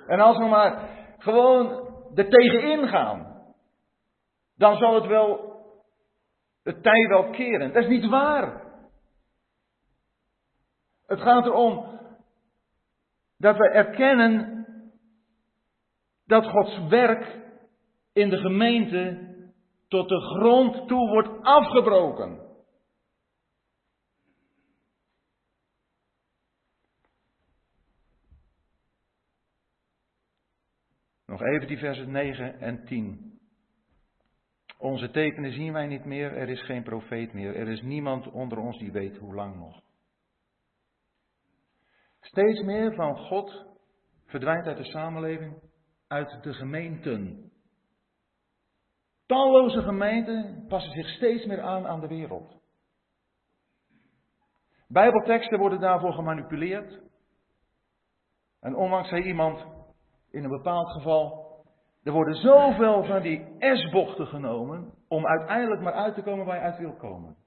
[0.08, 3.46] En als we maar gewoon er tegenin gaan,
[4.56, 5.56] dan zal het wel
[6.64, 7.74] het tij wel keren.
[7.74, 8.64] Dat is niet waar.
[11.06, 12.00] Het gaat erom
[13.38, 14.66] dat we erkennen
[16.26, 17.40] dat Gods werk
[18.14, 19.36] in de gemeente
[19.88, 22.47] tot de grond toe wordt afgebroken.
[31.38, 33.40] Nog even die versen 9 en 10.
[34.78, 38.58] Onze tekenen zien wij niet meer, er is geen profeet meer, er is niemand onder
[38.58, 39.82] ons die weet hoe lang nog.
[42.20, 43.66] Steeds meer van God
[44.26, 45.62] verdwijnt uit de samenleving,
[46.08, 47.52] uit de gemeenten.
[49.26, 52.62] Talloze gemeenten passen zich steeds meer aan aan de wereld.
[54.88, 57.02] Bijbelteksten worden daarvoor gemanipuleerd.
[58.60, 59.77] En onlangs zei iemand
[60.38, 61.48] in een bepaald geval:
[62.04, 66.62] er worden zoveel van die S-bochten genomen om uiteindelijk maar uit te komen waar je
[66.62, 67.38] uit wil komen.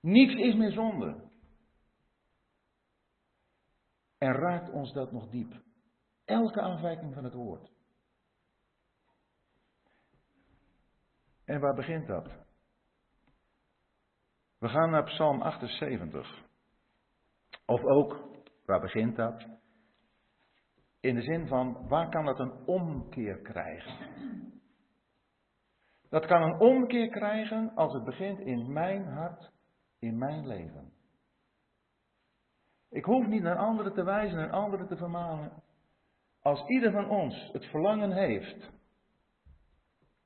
[0.00, 1.26] Niets is meer zonde.
[4.18, 5.52] En raakt ons dat nog diep?
[6.24, 7.70] Elke aanwijking van het woord.
[11.44, 12.28] En waar begint dat?
[14.58, 16.46] We gaan naar Psalm 78.
[17.66, 18.28] Of ook,
[18.64, 19.57] waar begint dat?
[21.00, 23.96] In de zin van, waar kan dat een omkeer krijgen?
[26.08, 29.50] Dat kan een omkeer krijgen als het begint in mijn hart,
[29.98, 30.92] in mijn leven.
[32.90, 35.62] Ik hoef niet naar anderen te wijzen en anderen te vermanen.
[36.40, 38.70] Als ieder van ons het verlangen heeft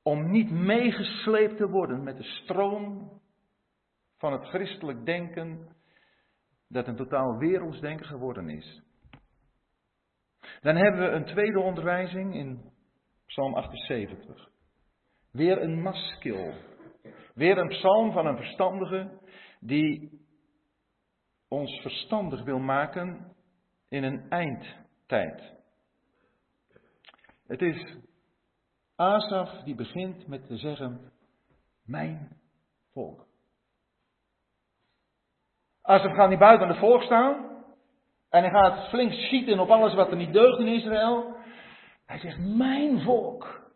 [0.02, 3.20] om niet meegesleept te worden met de stroom
[4.16, 5.68] van het christelijk denken
[6.68, 8.82] dat een totaal wereldsdenken geworden is.
[10.62, 12.72] Dan hebben we een tweede onderwijzing in
[13.27, 14.48] Psalm 78.
[15.31, 16.55] Weer een maskil.
[17.35, 19.20] Weer een psalm van een verstandige
[19.61, 20.20] die
[21.48, 23.35] ons verstandig wil maken
[23.88, 25.53] in een eindtijd.
[27.46, 27.96] Het is
[28.96, 31.12] Asaf die begint met te zeggen,
[31.85, 32.37] mijn
[32.92, 33.27] volk.
[35.83, 37.51] Asaf gaat niet buiten aan de volk staan.
[38.33, 41.37] En hij gaat flink schieten op alles wat er niet deugt in Israël.
[42.07, 43.71] Hij zegt, mijn volk.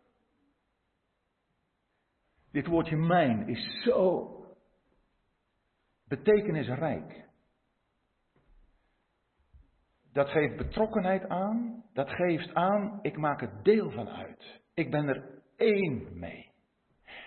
[2.51, 4.31] Dit woordje mijn is zo
[6.07, 7.25] betekenisrijk.
[10.13, 11.83] Dat geeft betrokkenheid aan.
[11.93, 14.61] Dat geeft aan, ik maak er deel van uit.
[14.73, 16.51] Ik ben er één mee.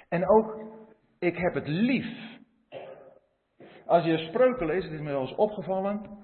[0.08, 0.74] En ook,
[1.18, 2.38] ik heb het lief.
[3.86, 6.19] Als je spreuken leest, het is me wel eens opgevallen.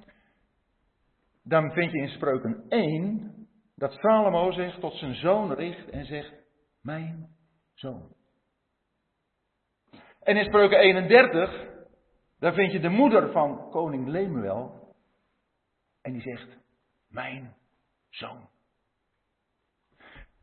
[1.48, 6.34] Dan vind je in spreuken 1 dat Salomo zich tot zijn zoon richt en zegt:
[6.82, 7.28] Mijn
[7.74, 8.14] zoon.
[10.22, 11.68] En in spreuken 31,
[12.38, 14.94] daar vind je de moeder van koning Lemuel.
[16.02, 16.58] En die zegt:
[17.08, 17.54] Mijn
[18.08, 18.48] zoon.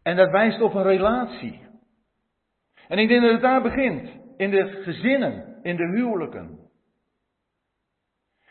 [0.04, 1.68] En dat wijst op een relatie.
[2.88, 4.22] En ik denk dat het daar begint.
[4.38, 6.70] In de gezinnen, in de huwelijken.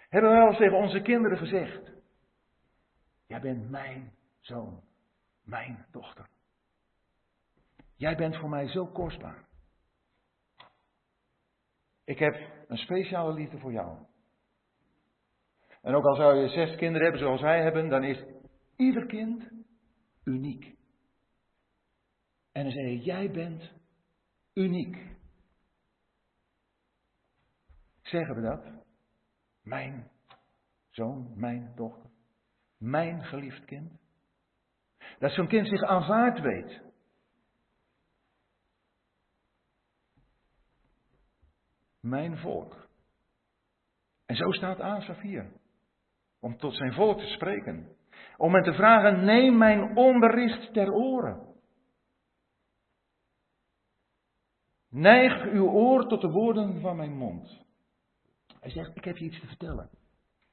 [0.09, 1.93] Hebben we wel eens tegen onze kinderen gezegd:
[3.33, 4.83] Jij bent mijn zoon,
[5.45, 6.29] mijn dochter.
[7.97, 9.49] Jij bent voor mij zo kostbaar.
[12.05, 12.35] Ik heb
[12.69, 14.07] een speciale liefde voor jou.
[15.83, 18.25] En ook al zou je zes kinderen hebben zoals wij hebben, dan is
[18.77, 19.51] ieder kind
[20.25, 20.65] uniek.
[22.53, 23.73] En dan zeg je, jij bent
[24.55, 25.17] uniek.
[28.03, 28.85] Zeggen we dat?
[29.63, 30.11] Mijn
[30.91, 32.12] zoon, mijn dochter,
[32.83, 34.01] mijn geliefd kind.
[35.19, 36.81] Dat zo'n kind zich aanvaard weet.
[42.01, 42.89] Mijn volk.
[44.27, 45.53] En zo staat Asaf hier.
[46.41, 47.97] Om tot zijn volk te spreken.
[48.37, 51.51] Om hen te vragen, neem mijn onderricht ter oren.
[54.89, 57.65] Neig uw oor tot de woorden van mijn mond.
[58.61, 59.91] Hij zegt, ik heb je iets te vertellen.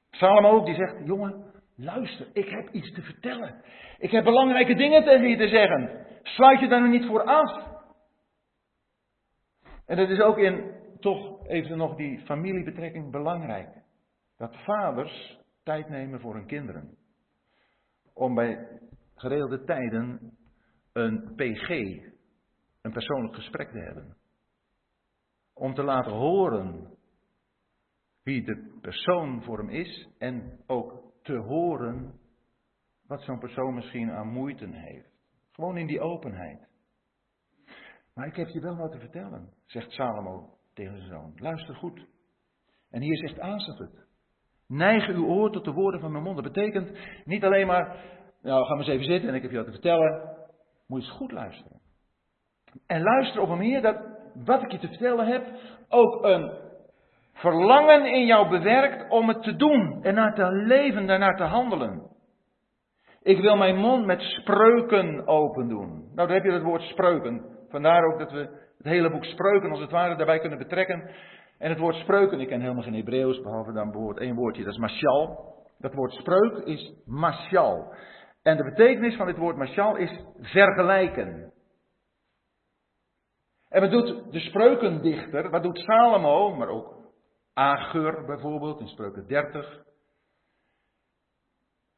[0.10, 3.64] Salomo ook, die zegt, jongen, luister, ik heb iets te vertellen.
[3.98, 6.06] Ik heb belangrijke dingen tegen je te zeggen.
[6.24, 7.78] Sluit je daar nog niet voor af.
[9.86, 13.70] En dat is ook in, toch even nog die familiebetrekking belangrijk.
[14.38, 16.98] Dat vaders tijd nemen voor hun kinderen.
[18.14, 18.80] Om bij
[19.16, 20.38] geregelde tijden
[20.94, 21.70] een PG,
[22.82, 24.18] een persoonlijk gesprek te hebben
[25.60, 26.98] om te laten horen
[28.24, 32.20] wie de persoon voor hem is en ook te horen
[33.08, 35.10] wat zo'n persoon misschien aan moeite heeft.
[35.52, 36.68] Gewoon in die openheid.
[38.14, 41.34] Maar ik heb je wel wat te vertellen, zegt Salomo tegen zijn zoon.
[41.36, 42.08] Luister goed.
[42.90, 44.08] En hier zegt Asaf het.
[44.68, 46.44] Neig uw oor tot de woorden van mijn mond.
[46.44, 48.04] Dat betekent niet alleen maar,
[48.42, 50.38] nou ga maar eens even zitten en ik heb je wat te vertellen.
[50.88, 51.80] Moet je eens goed luisteren.
[52.86, 53.98] En luister op een manier dat
[54.34, 55.48] wat ik je te vertellen heb,
[55.88, 56.69] ook een
[57.40, 62.08] verlangen in jou bewerkt om het te doen en naar te leven, daarnaar te handelen.
[63.22, 66.12] Ik wil mijn mond met spreuken open doen.
[66.16, 67.46] Nou, daar heb je het woord spreuken.
[67.70, 68.40] Vandaar ook dat we
[68.78, 71.10] het hele boek spreuken als het ware daarbij kunnen betrekken.
[71.58, 74.74] En het woord spreuken, ik ken helemaal geen Hebreeuws, behalve dan bijvoorbeeld één woordje, dat
[74.74, 75.54] is mashal.
[75.80, 77.94] Dat woord spreuk is mashal.
[78.44, 81.52] En de betekenis van dit woord mashal is vergelijken.
[83.70, 86.99] En wat doet de spreukendichter, wat doet Salomo, maar ook
[87.60, 89.84] Agur bijvoorbeeld in spreuken 30.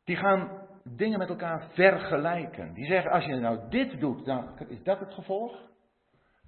[0.03, 2.73] Die gaan dingen met elkaar vergelijken.
[2.73, 5.69] Die zeggen, als je nou dit doet, dan is dat het gevolg.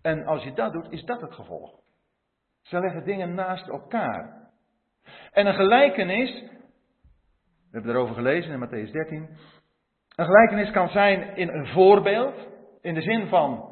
[0.02, 1.80] En als je dat doet, is dat het gevolg.
[2.62, 4.52] Ze leggen dingen naast elkaar.
[5.32, 9.30] En een gelijkenis, we hebben erover gelezen in Matthäus 13.
[10.16, 12.48] Een gelijkenis kan zijn in een voorbeeld,
[12.82, 13.72] in de zin van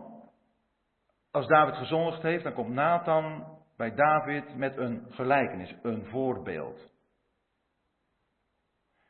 [1.31, 6.91] als David gezondigd heeft, dan komt Nathan bij David met een gelijkenis, een voorbeeld.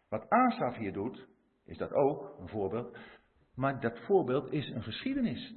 [0.09, 1.27] Wat Asaf hier doet,
[1.65, 2.97] is dat ook een voorbeeld,
[3.55, 5.55] maar dat voorbeeld is een geschiedenis.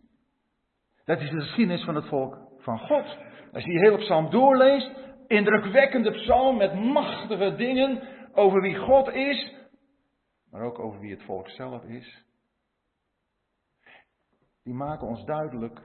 [1.05, 3.19] Dat is de geschiedenis van het volk van God.
[3.53, 4.91] Als je die hele psalm doorleest,
[5.27, 9.55] indrukwekkende psalm met machtige dingen over wie God is,
[10.51, 12.25] maar ook over wie het volk zelf is.
[14.63, 15.83] Die maken ons duidelijk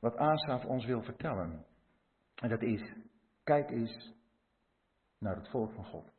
[0.00, 1.68] wat Asaf ons wil vertellen.
[2.40, 2.92] En dat is,
[3.44, 4.12] kijk eens
[5.18, 6.12] naar het volk van God.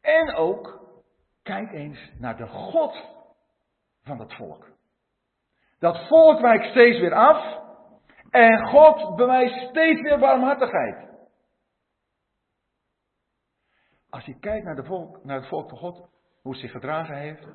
[0.00, 0.84] En ook,
[1.42, 3.14] kijk eens naar de God
[4.02, 4.74] van dat volk.
[5.78, 7.64] Dat volk wijkt steeds weer af
[8.30, 11.06] en God bewijst steeds weer barmhartigheid.
[14.10, 15.96] Als je kijkt naar, de volk, naar het volk van God,
[16.42, 17.46] hoe het zich gedragen heeft,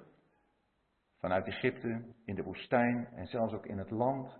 [1.20, 4.40] vanuit Egypte, in de woestijn en zelfs ook in het land,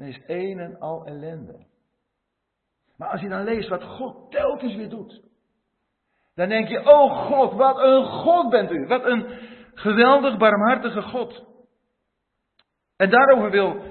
[0.00, 1.66] dan is een en al ellende.
[2.96, 5.22] Maar als je dan leest wat God telkens weer doet,
[6.34, 8.86] dan denk je, oh God, wat een God bent u.
[8.86, 9.26] Wat een
[9.74, 11.44] geweldig barmhartige God.
[12.96, 13.82] En daarover wil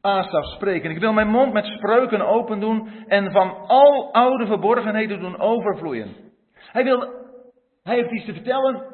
[0.00, 0.90] Asaf spreken.
[0.90, 6.14] Ik wil mijn mond met spreuken open doen en van al oude verborgenheden doen overvloeien.
[6.54, 7.00] Hij, wil,
[7.82, 8.86] hij heeft iets te vertellen,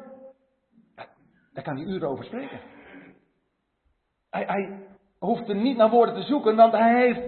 [1.53, 2.59] daar kan hij uren over spreken.
[4.29, 4.92] Hij, hij
[5.25, 7.21] hoeft er niet naar woorden te zoeken, want hij heeft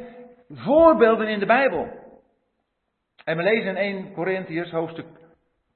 [0.49, 1.87] voorbeelden in de Bijbel.
[3.23, 5.07] En we lezen in 1 Corinthiërs hoofdstuk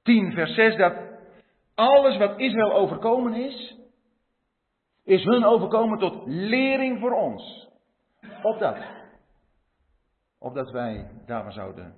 [0.02, 0.94] 10 vers 6 dat
[1.74, 3.76] alles wat Israël overkomen is,
[5.04, 7.68] is hun overkomen tot lering voor ons.
[8.42, 8.76] Opdat.
[10.38, 11.94] Opdat wij daarvan zouden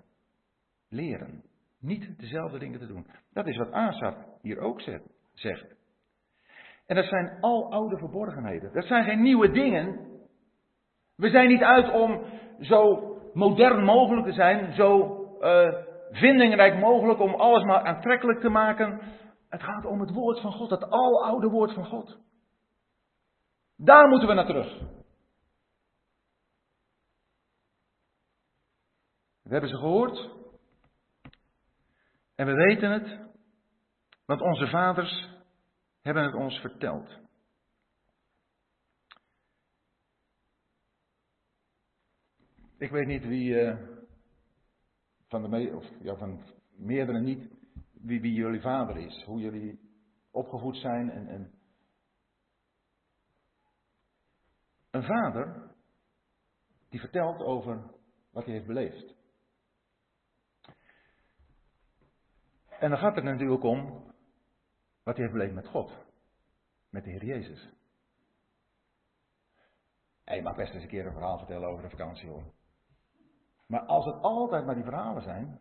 [0.88, 1.42] leren.
[1.80, 3.06] Niet dezelfde dingen te doen.
[3.32, 4.80] Dat is wat Asaf hier ook
[5.34, 5.74] zegt.
[6.86, 8.72] En dat zijn al oude verborgenheden.
[8.72, 10.11] Dat zijn geen nieuwe dingen.
[11.22, 12.24] We zijn niet uit om
[12.60, 15.74] zo modern mogelijk te zijn, zo uh,
[16.10, 19.00] vindingrijk mogelijk, om alles maar aantrekkelijk te maken.
[19.48, 22.18] Het gaat om het woord van God, het aloude woord van God.
[23.76, 24.78] Daar moeten we naar terug.
[29.42, 30.30] We hebben ze gehoord.
[32.34, 33.18] En we weten het.
[34.26, 35.28] Want onze vaders
[36.00, 37.21] hebben het ons verteld.
[42.82, 43.78] Ik weet niet wie uh,
[45.28, 47.50] van de of ja, van meerdere niet
[47.92, 49.80] wie, wie jullie vader is, hoe jullie
[50.30, 51.52] opgevoed zijn en, en
[54.90, 55.70] een vader
[56.88, 57.90] die vertelt over
[58.30, 59.14] wat hij heeft beleefd.
[62.68, 64.12] En dan gaat het natuurlijk om
[65.02, 65.92] wat hij heeft beleefd met God,
[66.90, 67.68] met de Heer Jezus.
[70.24, 72.60] Je mag best eens een keer een verhaal vertellen over de vakantie hoor.
[73.72, 75.60] Maar als het altijd maar die verhalen zijn,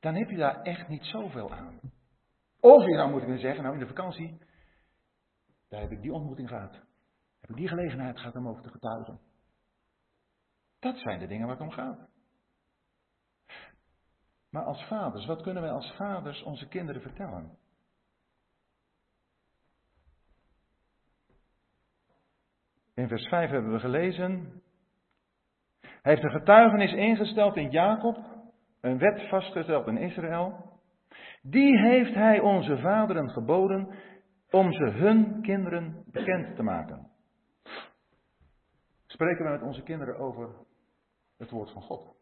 [0.00, 1.80] dan heb je daar echt niet zoveel aan.
[2.60, 4.38] Of je nou moet kunnen zeggen, nou in de vakantie,
[5.68, 6.72] daar heb ik die ontmoeting gehad.
[7.40, 9.20] Heb ik die gelegenheid gehad om over te getuigen.
[10.78, 12.08] Dat zijn de dingen waar het om gaat.
[14.50, 17.58] Maar als vaders, wat kunnen wij als vaders onze kinderen vertellen?
[22.94, 24.57] In vers 5 hebben we gelezen.
[26.08, 28.16] Hij heeft een getuigenis ingesteld in Jacob,
[28.80, 30.80] een wet vastgesteld in Israël.
[31.42, 33.94] Die heeft hij onze vaderen geboden
[34.50, 37.10] om ze hun kinderen bekend te maken.
[39.06, 40.48] Spreken we met onze kinderen over
[41.38, 42.16] het woord van God.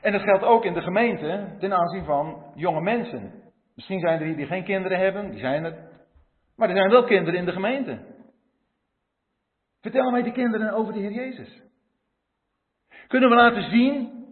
[0.00, 3.52] En dat geldt ook in de gemeente ten aanzien van jonge mensen.
[3.74, 5.76] Misschien zijn er hier die geen kinderen hebben, die zijn het.
[6.56, 8.06] Maar er zijn wel kinderen in de gemeente.
[9.80, 11.68] Vertel mij die kinderen over de Heer Jezus.
[13.10, 14.24] Kunnen we laten zien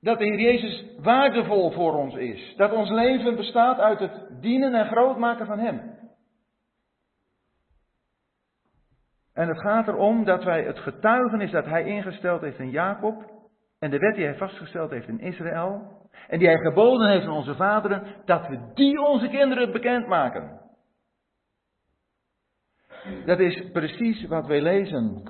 [0.00, 2.54] dat de Heer Jezus waardevol voor ons is.
[2.56, 5.98] Dat ons leven bestaat uit het dienen en grootmaken van Hem.
[9.32, 13.30] En het gaat erom dat wij het getuigenis dat Hij ingesteld heeft in Jacob,
[13.78, 15.98] en de wet die hij vastgesteld heeft in Israël.
[16.28, 18.14] En die hij geboden heeft aan onze vaderen.
[18.24, 20.60] Dat we die onze kinderen bekendmaken.
[23.24, 25.22] Dat is precies wat wij lezen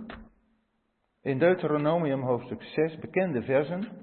[1.23, 4.01] in Deuteronomium hoofdstuk 6, bekende versen.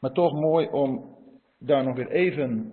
[0.00, 1.16] Maar toch mooi om
[1.58, 2.72] daar nog weer even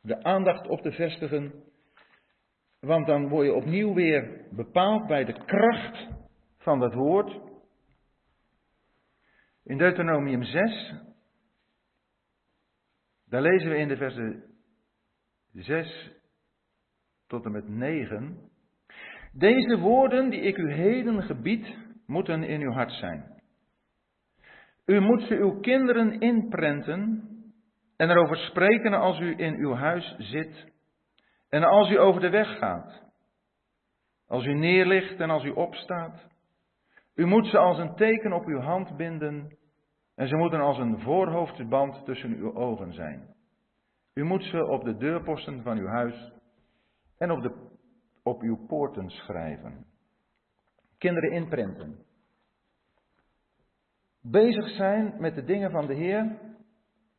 [0.00, 1.62] de aandacht op te vestigen.
[2.80, 6.08] Want dan word je opnieuw weer bepaald bij de kracht
[6.58, 7.40] van dat woord.
[9.64, 10.94] In Deuteronomium 6,
[13.24, 14.44] daar lezen we in de versen
[15.52, 16.10] 6
[17.26, 18.50] tot en met 9.
[19.32, 23.42] Deze woorden die ik u heden gebied, moeten in uw hart zijn.
[24.86, 27.28] U moet ze uw kinderen inprenten
[27.96, 30.72] en erover spreken als u in uw huis zit
[31.48, 33.02] en als u over de weg gaat,
[34.26, 36.32] als u neerligt en als u opstaat
[37.14, 39.56] u moet ze als een teken op uw hand binden
[40.14, 43.34] en ze moeten als een voorhoofdband tussen uw ogen zijn.
[44.14, 46.32] U moet ze op de deurposten van uw huis
[47.18, 47.70] en op, de,
[48.22, 49.86] op uw poorten schrijven.
[51.04, 52.04] Kinderen inprenten.
[54.20, 56.38] Bezig zijn met de dingen van de Heer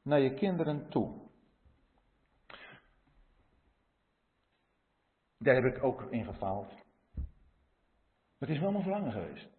[0.01, 1.29] naar je kinderen toe.
[5.37, 6.73] Daar heb ik ook in gefaald.
[8.37, 9.49] Het is wel nog langer geweest.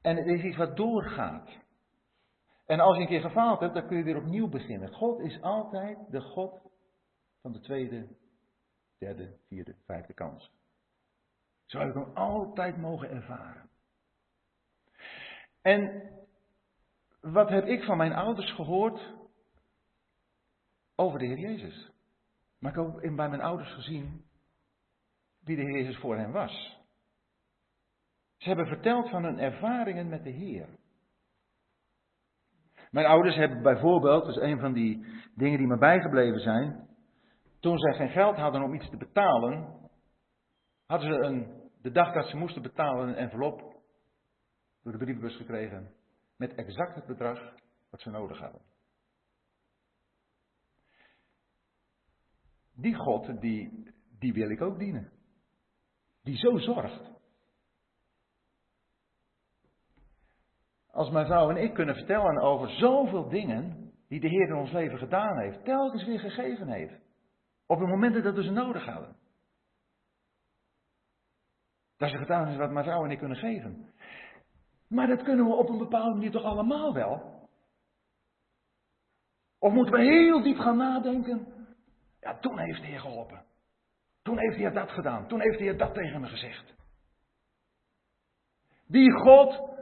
[0.00, 1.58] En het is iets wat doorgaat.
[2.66, 4.94] En als je een keer gefaald hebt, dan kun je weer opnieuw beginnen.
[4.94, 6.60] God is altijd de God
[7.40, 8.08] van de tweede,
[8.98, 10.52] derde, vierde, vijfde kans.
[11.64, 13.70] Zo heb ik hem altijd mogen ervaren.
[15.62, 16.12] En
[17.20, 19.14] wat heb ik van mijn ouders gehoord
[20.94, 21.90] over de Heer Jezus?
[22.58, 24.24] Maar ik heb ook bij mijn ouders gezien
[25.40, 26.82] wie de Heer Jezus voor hen was.
[28.36, 30.68] Ze hebben verteld van hun ervaringen met de Heer.
[32.90, 36.88] Mijn ouders hebben bijvoorbeeld, dat is een van die dingen die me bijgebleven zijn,
[37.60, 39.83] toen zij geen geld hadden om iets te betalen,
[41.00, 43.60] hadden ze een, de dag dat ze moesten betalen een envelop
[44.82, 45.94] door de brievenbus gekregen
[46.36, 47.54] met exact het bedrag
[47.90, 48.60] wat ze nodig hadden.
[52.74, 55.12] Die God, die, die wil ik ook dienen.
[56.22, 57.12] Die zo zorgt.
[60.90, 64.72] Als mijn vrouw en ik kunnen vertellen over zoveel dingen die de Heer in ons
[64.72, 67.00] leven gedaan heeft, telkens weer gegeven heeft.
[67.66, 69.23] Op de momenten dat we ze nodig hadden.
[72.04, 73.92] Dat is gedaan is wat mijn vrouw en ik kunnen geven.
[74.88, 77.48] Maar dat kunnen we op een bepaalde manier toch allemaal wel?
[79.58, 81.46] Of moeten we heel diep gaan nadenken?
[82.20, 83.44] Ja, toen heeft Heer geholpen.
[84.22, 85.28] Toen heeft hij dat gedaan.
[85.28, 86.74] Toen heeft hij dat tegen me gezegd.
[88.86, 89.78] Die God,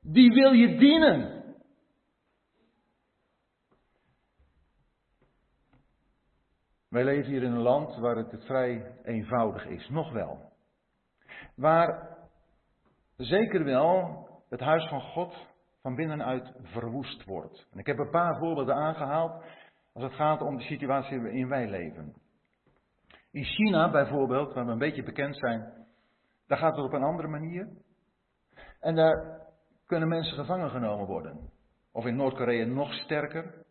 [0.00, 1.44] die wil je dienen.
[6.88, 10.53] Wij leven hier in een land waar het vrij eenvoudig is, nog wel.
[11.54, 12.16] Waar
[13.16, 17.68] zeker wel het huis van God van binnenuit verwoest wordt.
[17.72, 19.44] En ik heb een paar voorbeelden aangehaald
[19.92, 22.14] als het gaat om de situatie waarin wij leven.
[23.30, 25.86] In China bijvoorbeeld, waar we een beetje bekend zijn,
[26.46, 27.68] daar gaat het op een andere manier.
[28.80, 29.40] En daar
[29.86, 31.50] kunnen mensen gevangen genomen worden.
[31.92, 33.64] Of in Noord-Korea nog sterker.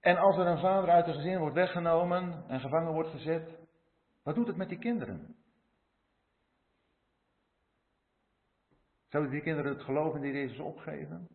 [0.00, 3.58] En als er een vader uit een gezin wordt weggenomen en gevangen wordt gezet,
[4.22, 5.36] wat doet het met die kinderen?
[9.10, 11.28] Zouden die kinderen het geloof in die Jezus opgeven?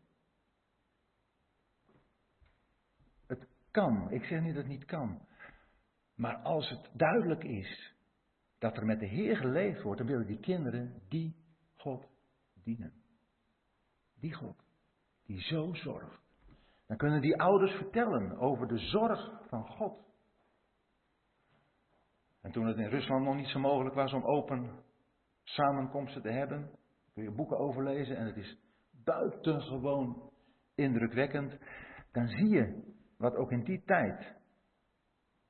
[3.27, 4.11] Het kan.
[4.11, 5.27] Ik zeg niet dat het niet kan.
[6.15, 7.93] Maar als het duidelijk is
[8.57, 11.35] dat er met de Heer geleefd wordt, dan willen die kinderen die
[11.75, 12.07] God
[12.63, 12.93] dienen.
[14.19, 14.63] Die God,
[15.25, 16.23] die zo zorgt.
[16.87, 20.03] Dan kunnen die ouders vertellen over de zorg van God.
[22.41, 24.83] En toen het in Rusland nog niet zo mogelijk was om open
[25.43, 26.71] samenkomsten te hebben,
[27.15, 28.57] kun je boeken overlezen en het is
[29.03, 30.31] buitengewoon
[30.75, 31.57] indrukwekkend.
[32.11, 34.35] Dan zie je wat ook in die tijd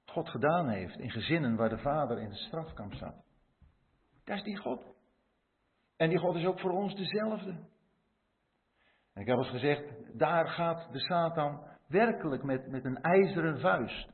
[0.05, 3.24] God gedaan heeft in gezinnen waar de vader in de strafkamp zat.
[4.24, 4.95] Dat is die God.
[5.97, 7.51] En die God is ook voor ons dezelfde.
[9.13, 14.13] En ik heb eens gezegd, daar gaat de Satan werkelijk met, met een ijzeren vuist.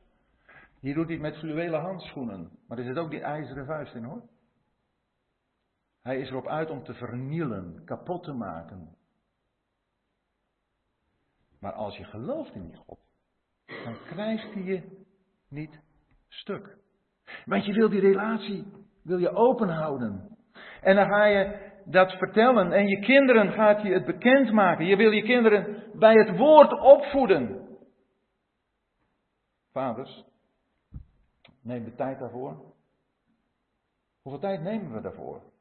[0.80, 2.58] Hier doet hij met fluwelen handschoenen.
[2.68, 4.28] Maar er zit ook die ijzeren vuist in hoor.
[6.02, 8.96] Hij is erop uit om te vernielen, kapot te maken.
[11.60, 12.98] Maar als je gelooft in die God,
[13.84, 15.04] dan krijgt hij je
[15.48, 15.80] niet
[16.28, 16.76] stuk.
[17.44, 18.66] Want je wil die relatie,
[19.02, 20.36] wil je open houden.
[20.80, 24.86] En dan ga je dat vertellen en je kinderen gaat je het bekendmaken.
[24.86, 27.68] Je wil je kinderen bij het woord opvoeden.
[29.72, 30.24] Vaders,
[31.62, 32.74] neem de tijd daarvoor.
[34.22, 35.51] Hoeveel tijd nemen we daarvoor?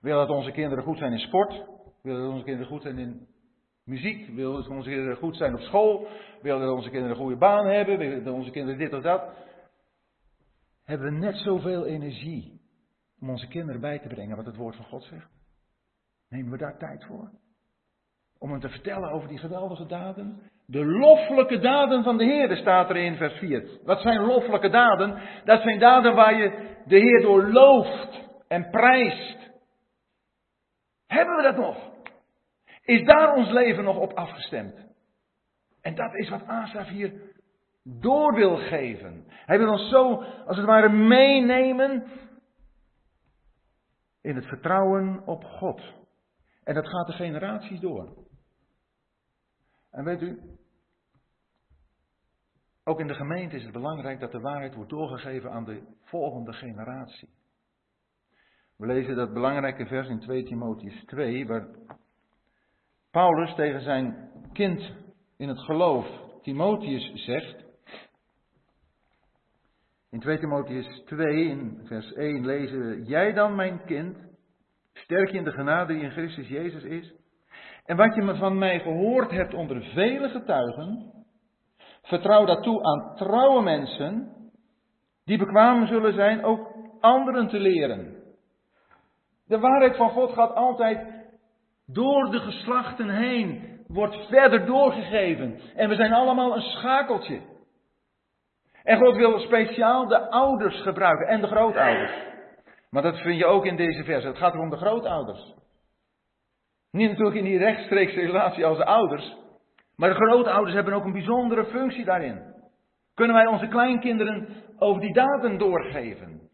[0.00, 1.64] Willen dat onze kinderen goed zijn in sport?
[2.02, 3.26] Willen dat onze kinderen goed zijn in
[3.84, 4.28] muziek?
[4.34, 6.08] Willen dat onze kinderen goed zijn op school?
[6.42, 7.98] Willen dat onze kinderen een goede baan hebben?
[7.98, 9.22] Willen dat onze kinderen dit of dat?
[10.84, 12.60] Hebben we net zoveel energie
[13.20, 15.30] om onze kinderen bij te brengen wat het woord van God zegt?
[16.28, 17.30] Nemen we daar tijd voor?
[18.38, 20.40] Om hen te vertellen over die geweldige daden?
[20.66, 23.68] De loffelijke daden van de Heer, staat er in vers 4.
[23.84, 25.22] Wat zijn loffelijke daden?
[25.44, 29.45] Dat zijn daden waar je de Heer door looft en prijst.
[31.06, 31.94] Hebben we dat nog?
[32.82, 34.86] Is daar ons leven nog op afgestemd?
[35.80, 37.34] En dat is wat Asaf hier
[37.82, 39.24] door wil geven.
[39.28, 42.06] Hij wil ons zo, als het ware, meenemen
[44.20, 45.80] in het vertrouwen op God.
[46.64, 48.24] En dat gaat de generaties door.
[49.90, 50.40] En weet u,
[52.84, 56.52] ook in de gemeente is het belangrijk dat de waarheid wordt doorgegeven aan de volgende
[56.52, 57.28] generatie.
[58.76, 61.66] We lezen dat belangrijke vers in 2 Timotheus 2, waar
[63.10, 64.92] Paulus tegen zijn kind
[65.36, 66.06] in het geloof,
[66.42, 67.64] Timotheus, zegt.
[70.10, 74.18] In 2 Timotheus 2, in vers 1 lezen we: Jij dan, mijn kind,
[74.92, 77.14] sterk in de genade die in Christus Jezus is.
[77.84, 81.12] En wat je van mij gehoord hebt onder vele getuigen,
[82.02, 84.32] vertrouw dat toe aan trouwe mensen,
[85.24, 88.15] die bekwaam zullen zijn ook anderen te leren.
[89.46, 91.06] De waarheid van God gaat altijd
[91.86, 95.60] door de geslachten heen, wordt verder doorgegeven.
[95.74, 97.40] En we zijn allemaal een schakeltje.
[98.82, 102.12] En God wil speciaal de ouders gebruiken en de grootouders.
[102.90, 104.26] Maar dat vind je ook in deze verse.
[104.26, 105.54] Het gaat om de grootouders.
[106.90, 109.36] Niet natuurlijk in die rechtstreekse relatie als de ouders.
[109.96, 112.54] Maar de grootouders hebben ook een bijzondere functie daarin.
[113.14, 116.45] Kunnen wij onze kleinkinderen over die daden doorgeven?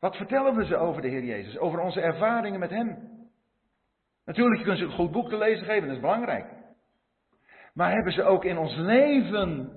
[0.00, 1.58] Wat vertellen we ze over de Heer Jezus?
[1.58, 3.16] Over onze ervaringen met Hem?
[4.24, 6.52] Natuurlijk, je kunt ze een goed boek te lezen geven, dat is belangrijk.
[7.74, 9.72] Maar hebben ze ook in ons leven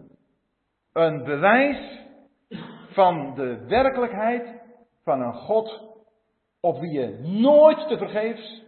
[0.93, 2.07] een bewijs
[2.93, 4.61] van de werkelijkheid
[5.03, 5.89] van een God
[6.59, 8.63] op wie je nooit te vergeefs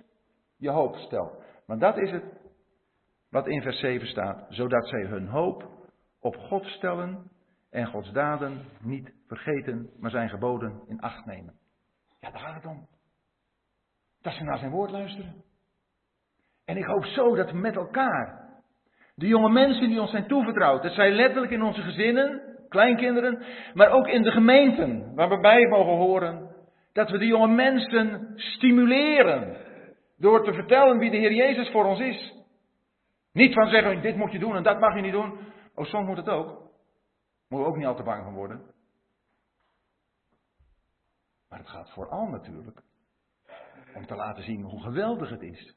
[0.57, 1.43] je hoop stelt?
[1.65, 2.23] Maar dat is het
[3.29, 5.67] wat in vers 7 staat, zodat zij hun hoop
[6.19, 7.31] op God stellen
[7.69, 11.53] en Gods daden niet vergeten, maar zijn geboden in acht nemen.
[12.19, 12.87] Ja, daar gaat het om.
[14.21, 15.43] Dat ze naar zijn woord luisteren.
[16.65, 18.49] En ik hoop zo dat met elkaar,
[19.15, 23.89] de jonge mensen die ons zijn toevertrouwd, dat zij letterlijk in onze gezinnen, kleinkinderen, maar
[23.89, 26.55] ook in de gemeenten waar we bij mogen horen,
[26.93, 29.57] dat we de jonge mensen stimuleren
[30.17, 32.33] door te vertellen wie de Heer Jezus voor ons is.
[33.33, 35.39] Niet van zeggen, dit moet je doen en dat mag je niet doen.
[35.75, 36.47] Oh, soms moet het ook.
[37.47, 38.72] Moeten we ook niet al te bang van worden.
[41.53, 42.83] Maar het gaat vooral natuurlijk
[43.95, 45.75] om te laten zien hoe geweldig het is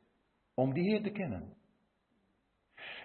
[0.54, 1.54] om die Heer te kennen.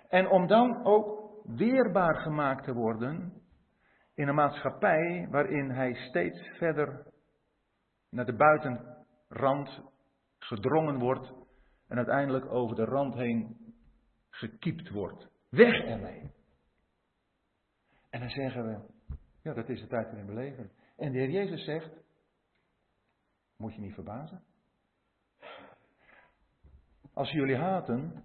[0.09, 3.41] En om dan ook weerbaar gemaakt te worden
[4.15, 7.07] in een maatschappij waarin hij steeds verder
[8.09, 9.82] naar de buitenrand
[10.39, 11.34] gedrongen wordt
[11.88, 13.57] en uiteindelijk over de rand heen
[14.30, 15.28] gekiept wordt.
[15.49, 16.32] Weg ermee.
[18.09, 18.80] En dan zeggen we,
[19.43, 20.72] ja, dat is de tijd waarin we leven.
[20.97, 22.01] En de Heer Jezus zegt,
[23.62, 24.43] moet je niet verbazen.
[27.14, 28.24] Als jullie haten,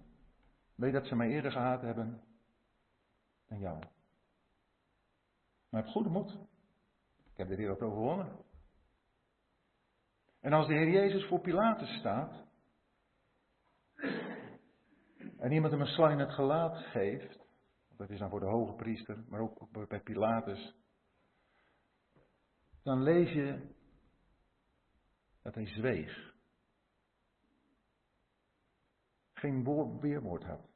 [0.75, 2.21] weet dat ze mij eerder gehaat hebben
[3.47, 3.79] dan jou.
[5.69, 6.31] Maar heb goede moed.
[7.31, 8.45] Ik heb de wereld overwonnen.
[10.39, 12.45] En als de Heer Jezus voor Pilatus staat,
[15.37, 17.45] en iemand hem een slag in het gelaat geeft,
[17.97, 20.75] dat is dan voor de hoge priester, maar ook bij Pilatus,
[22.83, 23.75] dan lees je
[25.47, 26.33] dat hij zweeg.
[29.33, 30.69] Geen weerwoord had.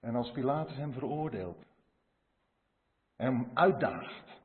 [0.00, 1.64] En als Pilatus hem veroordeelt
[3.16, 4.42] en hem uitdaagt,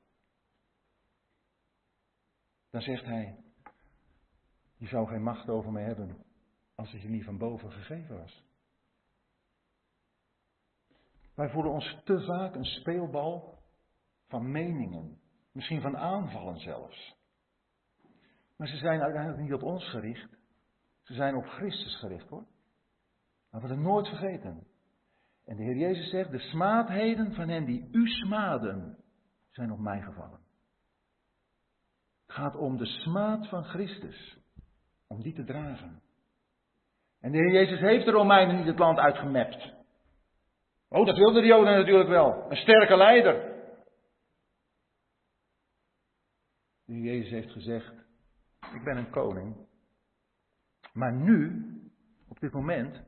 [2.70, 3.44] dan zegt hij,
[4.78, 6.26] je zou geen macht over mij hebben
[6.76, 8.44] als het je niet van boven gegeven was.
[11.34, 13.61] Wij voelen ons te vaak een speelbal
[14.32, 15.18] van meningen,
[15.52, 17.16] misschien van aanvallen zelfs.
[18.58, 20.38] Maar ze zijn uiteindelijk niet op ons gericht,
[21.02, 22.46] ze zijn op Christus gericht hoor.
[23.52, 24.68] Laten we het nooit vergeten.
[25.46, 28.98] En de Heer Jezus zegt, de smaadheden van hen die u smaden,
[29.50, 30.40] zijn op mij gevallen.
[32.26, 34.38] Het gaat om de smaad van Christus
[35.08, 36.02] om die te dragen.
[37.20, 39.74] En de Heer Jezus heeft de Romeinen niet het land uitgemapt.
[40.90, 42.46] Oh, dat wilden de Joden natuurlijk wel.
[42.50, 43.51] Een sterke leider.
[46.92, 47.94] De Jezus heeft gezegd,
[48.74, 49.56] ik ben een koning.
[50.94, 51.66] Maar nu,
[52.28, 53.02] op dit moment,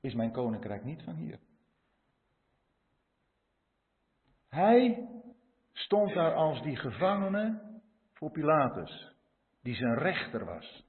[0.00, 1.38] is mijn koninkrijk niet van hier.
[4.48, 5.08] Hij
[5.72, 7.80] stond daar als die gevangene
[8.12, 9.14] voor Pilatus,
[9.62, 10.86] die zijn rechter was.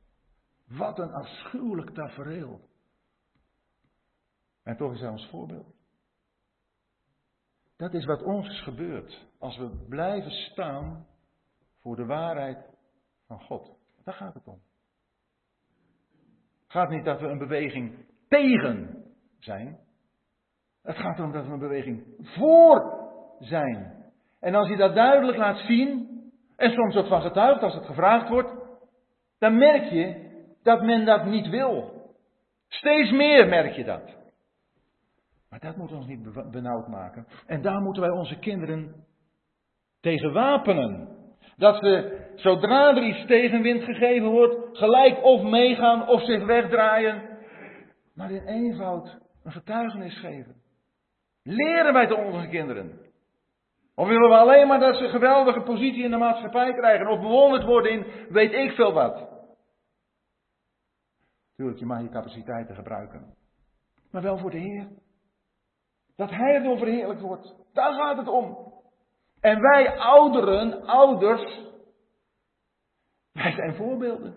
[0.67, 2.69] Wat een afschuwelijk tafereel.
[4.63, 5.75] En toch is hij ons voorbeeld.
[7.75, 11.07] Dat is wat ons is gebeurd als we blijven staan
[11.89, 12.57] voor de waarheid
[13.27, 13.77] van God.
[14.03, 14.61] Daar gaat het om.
[16.61, 19.05] Het gaat niet dat we een beweging tegen
[19.39, 19.79] zijn.
[20.83, 23.07] Het gaat erom dat we een beweging voor
[23.39, 24.05] zijn.
[24.39, 26.07] En als je dat duidelijk laat zien,
[26.55, 28.53] en soms ook van getuigt als het gevraagd wordt,
[29.39, 30.31] dan merk je
[30.63, 32.03] dat men dat niet wil.
[32.67, 34.17] Steeds meer merk je dat.
[35.49, 37.27] Maar dat moet ons niet benauwd maken.
[37.45, 39.05] En daar moeten wij onze kinderen
[39.99, 41.18] tegen wapenen.
[41.59, 47.37] Dat ze, zodra er iets tegenwind gegeven wordt, gelijk of meegaan of zich wegdraaien.
[48.15, 50.55] Maar in eenvoud een getuigenis geven.
[51.43, 52.99] Leren wij het onze kinderen.
[53.95, 57.19] Of willen we alleen maar dat ze een geweldige positie in de maatschappij krijgen of
[57.19, 59.29] bewonderd worden in weet ik veel wat.
[61.55, 63.35] Tuurlijk, je mag je capaciteiten gebruiken.
[64.11, 64.87] Maar wel voor de Heer.
[66.15, 67.55] Dat Hij erdoor verheerlijkt wordt.
[67.73, 68.68] Daar gaat het om.
[69.41, 71.59] En wij ouderen, ouders,
[73.31, 74.35] wij zijn voorbeelden.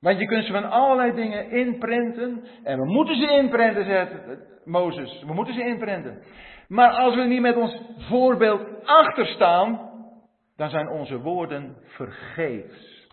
[0.00, 2.44] Want je kunt ze van allerlei dingen inprenten.
[2.62, 4.12] En we moeten ze inprenten, zegt
[4.64, 5.22] Mozes.
[5.22, 6.22] We moeten ze inprenten.
[6.68, 9.90] Maar als we niet met ons voorbeeld achter staan,
[10.56, 13.08] dan zijn onze woorden vergeefs.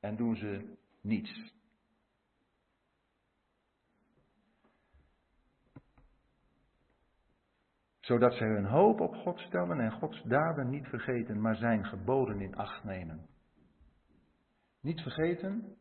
[0.00, 1.55] En doen ze niets.
[8.06, 12.40] Zodat zij hun hoop op God stellen en Gods daden niet vergeten, maar zijn geboden
[12.40, 13.26] in acht nemen.
[14.80, 15.76] Niet vergeten,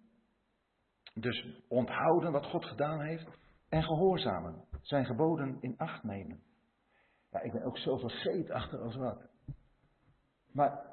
[1.14, 6.44] dus onthouden wat God gedaan heeft en gehoorzamen, zijn geboden in acht nemen.
[7.30, 9.30] Ja, ik ben ook zo vergeetachtig als wat.
[10.52, 10.86] Maar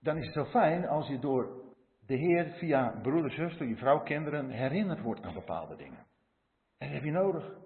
[0.00, 1.74] dan is het zo fijn als je door
[2.06, 6.06] de Heer via broeder, zuster, je vrouw, kinderen herinnerd wordt aan bepaalde dingen.
[6.78, 7.61] En dat heb je nodig.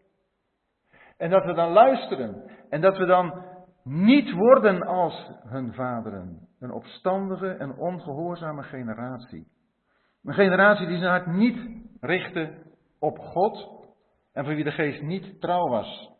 [1.17, 2.51] En dat we dan luisteren.
[2.69, 3.45] En dat we dan
[3.83, 6.49] niet worden als hun vaderen.
[6.59, 9.47] Een opstandige en ongehoorzame generatie.
[10.23, 12.63] Een generatie die zijn hart niet richtte
[12.99, 13.85] op God.
[14.33, 16.11] En voor wie de geest niet trouw was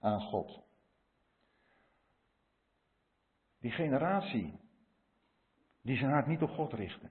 [0.00, 0.64] aan God.
[3.60, 4.58] Die generatie
[5.82, 7.10] die zijn hart niet op God richtte.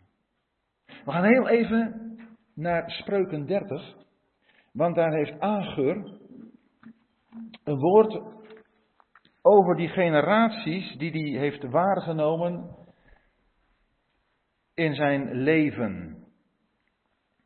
[0.86, 2.16] We gaan heel even
[2.54, 3.96] naar Spreuken 30.
[4.74, 6.20] Want daar heeft Agur
[7.66, 8.22] een woord
[9.42, 12.76] over die generaties die hij heeft waargenomen
[14.74, 16.24] in zijn leven.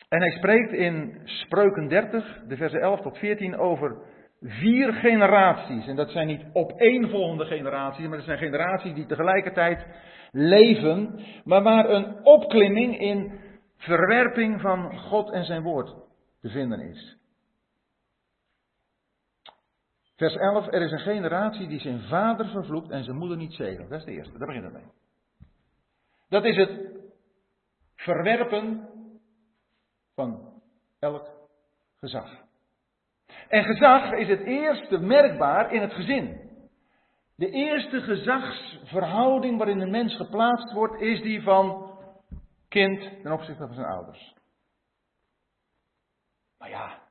[0.09, 3.97] En hij spreekt in Spreuken 30, de versen 11 tot 14, over
[4.41, 5.87] vier generaties.
[5.87, 9.85] En dat zijn niet opeenvolgende generaties, maar dat zijn generaties die tegelijkertijd
[10.31, 13.39] leven, maar waar een opklimming in
[13.77, 15.95] verwerping van God en zijn woord
[16.41, 17.18] te vinden is.
[20.19, 23.89] Vers 11, er is een generatie die zijn vader vervloekt en zijn moeder niet zegent.
[23.89, 24.91] Dat is de eerste, daar begint het mee.
[26.29, 27.01] Dat is het
[27.95, 28.89] verwerpen
[30.15, 30.61] van
[30.99, 31.29] elk
[31.95, 32.43] gezag.
[33.47, 36.51] En gezag is het eerste merkbaar in het gezin.
[37.35, 41.97] De eerste gezagsverhouding waarin een mens geplaatst wordt, is die van
[42.67, 44.33] kind ten opzichte van zijn ouders.
[46.57, 47.01] Maar ja,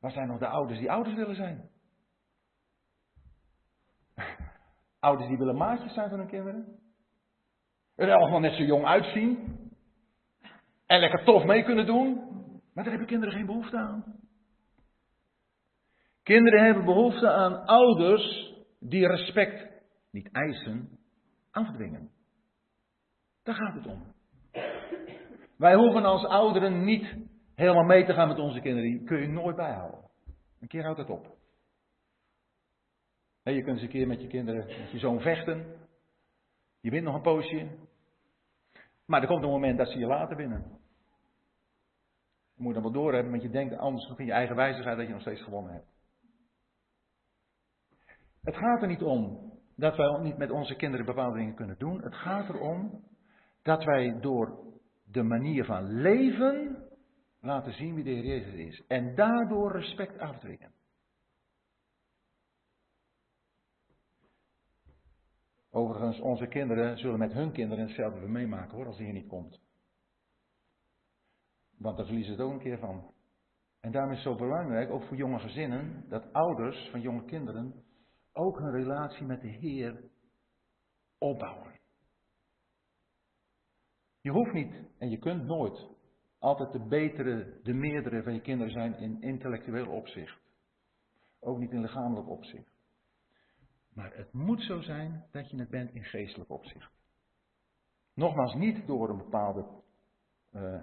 [0.00, 1.74] waar zijn nog de ouders die ouders willen zijn?
[5.00, 6.78] Ouders die willen maatjes zijn van hun kinderen.
[7.94, 9.58] Er allemaal net zo jong uitzien.
[10.86, 12.14] En lekker tof mee kunnen doen.
[12.74, 14.04] Maar daar hebben kinderen geen behoefte aan.
[16.22, 20.98] Kinderen hebben behoefte aan ouders die respect niet eisen,
[21.50, 22.10] afdwingen.
[23.42, 24.14] Daar gaat het om.
[25.56, 27.16] Wij hoeven als ouderen niet
[27.54, 28.90] helemaal mee te gaan met onze kinderen.
[28.90, 30.00] Die kun je nooit bijhouden.
[30.60, 31.36] Een keer houdt het op.
[33.54, 35.76] je kunt eens een keer met je kinderen, met je zoon vechten.
[36.80, 37.68] Je wint nog een poosje.
[39.06, 40.78] Maar er komt een moment dat ze je laten winnen.
[42.54, 45.12] Je moet dan wel doorhebben, want je denkt anders in je eigen wijzigheid dat je
[45.12, 45.94] nog steeds gewonnen hebt.
[48.42, 52.02] Het gaat er niet om dat wij niet met onze kinderen bepaalde dingen kunnen doen.
[52.02, 53.04] Het gaat erom
[53.62, 54.58] dat wij door
[55.04, 56.84] de manier van leven
[57.40, 58.86] laten zien wie de Heer Jezus is.
[58.86, 60.75] En daardoor respect afdwingen.
[65.76, 69.60] Overigens, onze kinderen zullen met hun kinderen hetzelfde meemaken hoor, als hij hier niet komt.
[71.78, 73.14] Want daar verliezen ze het ook een keer van.
[73.80, 77.84] En daarom is het zo belangrijk, ook voor jonge gezinnen, dat ouders van jonge kinderen
[78.32, 80.10] ook een relatie met de Heer
[81.18, 81.80] opbouwen.
[84.20, 85.88] Je hoeft niet en je kunt nooit
[86.38, 90.40] altijd de betere, de meerdere van je kinderen zijn in intellectueel opzicht.
[91.40, 92.75] Ook niet in lichamelijk opzicht.
[93.96, 96.92] Maar het moet zo zijn dat je het bent in geestelijk opzicht.
[98.14, 99.82] Nogmaals, niet door een bepaalde
[100.52, 100.82] uh,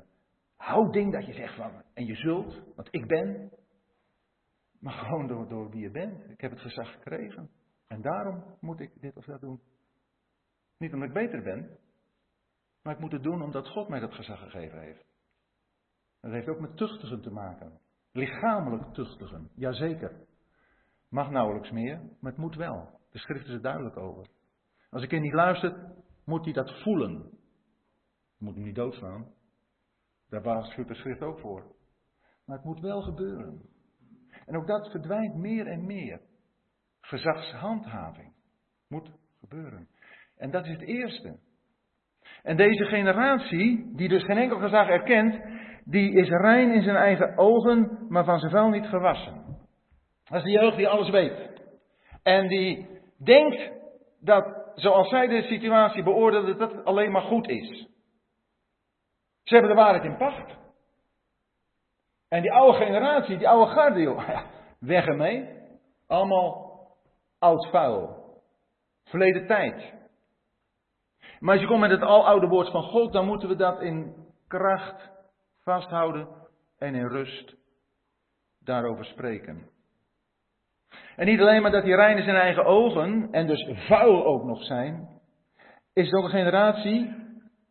[0.55, 3.51] houding dat je zegt van, en je zult, want ik ben,
[4.79, 6.29] maar gewoon door, door wie je bent.
[6.29, 7.49] Ik heb het gezag gekregen.
[7.87, 9.61] En daarom moet ik dit of dat doen.
[10.77, 11.77] Niet omdat ik beter ben,
[12.81, 15.05] maar ik moet het doen omdat God mij dat gezag gegeven heeft.
[16.19, 17.79] Dat heeft ook met tuchtigen te maken.
[18.11, 20.27] Lichamelijk tuchtigen, jazeker.
[21.13, 22.99] Mag nauwelijks meer, maar het moet wel.
[23.11, 24.27] De schrift is er duidelijk over.
[24.89, 25.75] Als ik kind niet luistert,
[26.25, 27.29] moet hij dat voelen.
[28.37, 29.27] Je moet hem niet doodslaan.
[30.29, 31.75] Daar waarschuwt de schrift ook voor.
[32.45, 33.61] Maar het moet wel gebeuren.
[34.45, 36.21] En ook dat verdwijnt meer en meer.
[37.01, 38.33] Gezagshandhaving
[38.87, 39.87] moet gebeuren.
[40.37, 41.39] En dat is het eerste.
[42.43, 45.41] En deze generatie, die dus geen enkel gezag erkent,
[45.85, 49.42] die is rein in zijn eigen ogen, maar van zijn vuil niet gewassen.
[50.33, 51.61] Dat is de jeugd die alles weet.
[52.23, 52.87] En die
[53.23, 53.71] denkt
[54.19, 57.87] dat, zoals zij de situatie beoordeelt, dat het alleen maar goed is.
[59.43, 60.55] Ze hebben de waarheid in pacht.
[62.29, 64.43] En die oude generatie, die oude garde,
[64.79, 65.49] weg ermee.
[66.07, 66.81] Allemaal
[67.39, 68.23] oud vuil.
[69.03, 69.93] Verleden tijd.
[71.39, 74.15] Maar als je komt met het aloude woord van God, dan moeten we dat in
[74.47, 75.11] kracht
[75.59, 76.27] vasthouden
[76.77, 77.55] en in rust
[78.59, 79.72] daarover spreken.
[81.15, 84.63] En niet alleen maar dat die rein in eigen ogen en dus vuil ook nog
[84.63, 85.09] zijn,
[85.93, 87.15] is het ook een generatie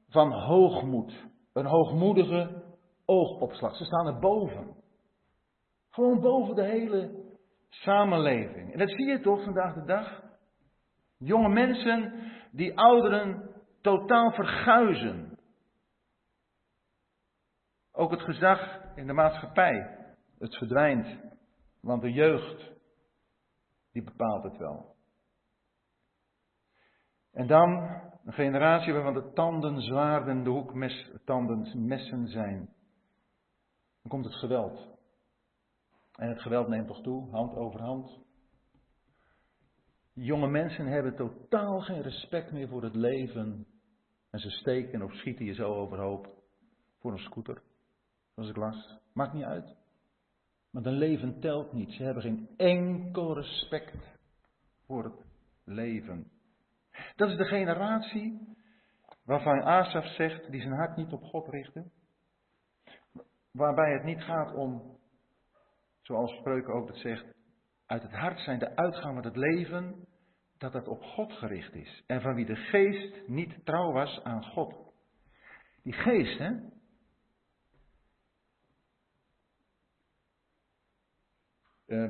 [0.08, 1.30] van hoogmoed.
[1.52, 2.62] Een hoogmoedige
[3.04, 3.76] oogopslag.
[3.76, 4.76] Ze staan er boven.
[5.90, 7.22] Gewoon boven de hele
[7.68, 8.72] samenleving.
[8.72, 10.22] En dat zie je toch vandaag de dag?
[11.18, 12.12] Jonge mensen
[12.50, 15.38] die ouderen totaal verguizen.
[17.92, 19.98] Ook het gezag in de maatschappij,
[20.38, 21.06] het verdwijnt.
[21.80, 22.71] Want de jeugd,
[23.92, 24.94] die bepaalt het wel.
[27.32, 27.70] En dan
[28.24, 32.58] een generatie waarvan de tanden zwaarden de hoektanden messen zijn.
[34.02, 34.90] Dan komt het geweld.
[36.12, 38.20] En het geweld neemt toch toe, hand over hand.
[40.12, 43.66] Jonge mensen hebben totaal geen respect meer voor het leven.
[44.30, 46.42] En ze steken of schieten je zo overhoop
[46.98, 47.62] voor een scooter.
[48.34, 48.98] Zoals ik las.
[49.12, 49.76] Maakt niet uit.
[50.72, 51.92] Want een leven telt niet.
[51.92, 53.94] Ze hebben geen enkel respect
[54.86, 55.24] voor het
[55.64, 56.30] leven.
[57.16, 58.56] Dat is de generatie
[59.24, 61.90] waarvan Asaf zegt, die zijn hart niet op God richtte.
[63.50, 64.98] Waarbij het niet gaat om
[66.00, 67.24] zoals Spreuken ook dat zegt,
[67.86, 70.06] uit het hart zijn de uitgang van het leven,
[70.58, 72.02] dat het op God gericht is.
[72.06, 74.74] En van wie de geest niet trouw was aan God.
[75.82, 76.50] Die geest, hè?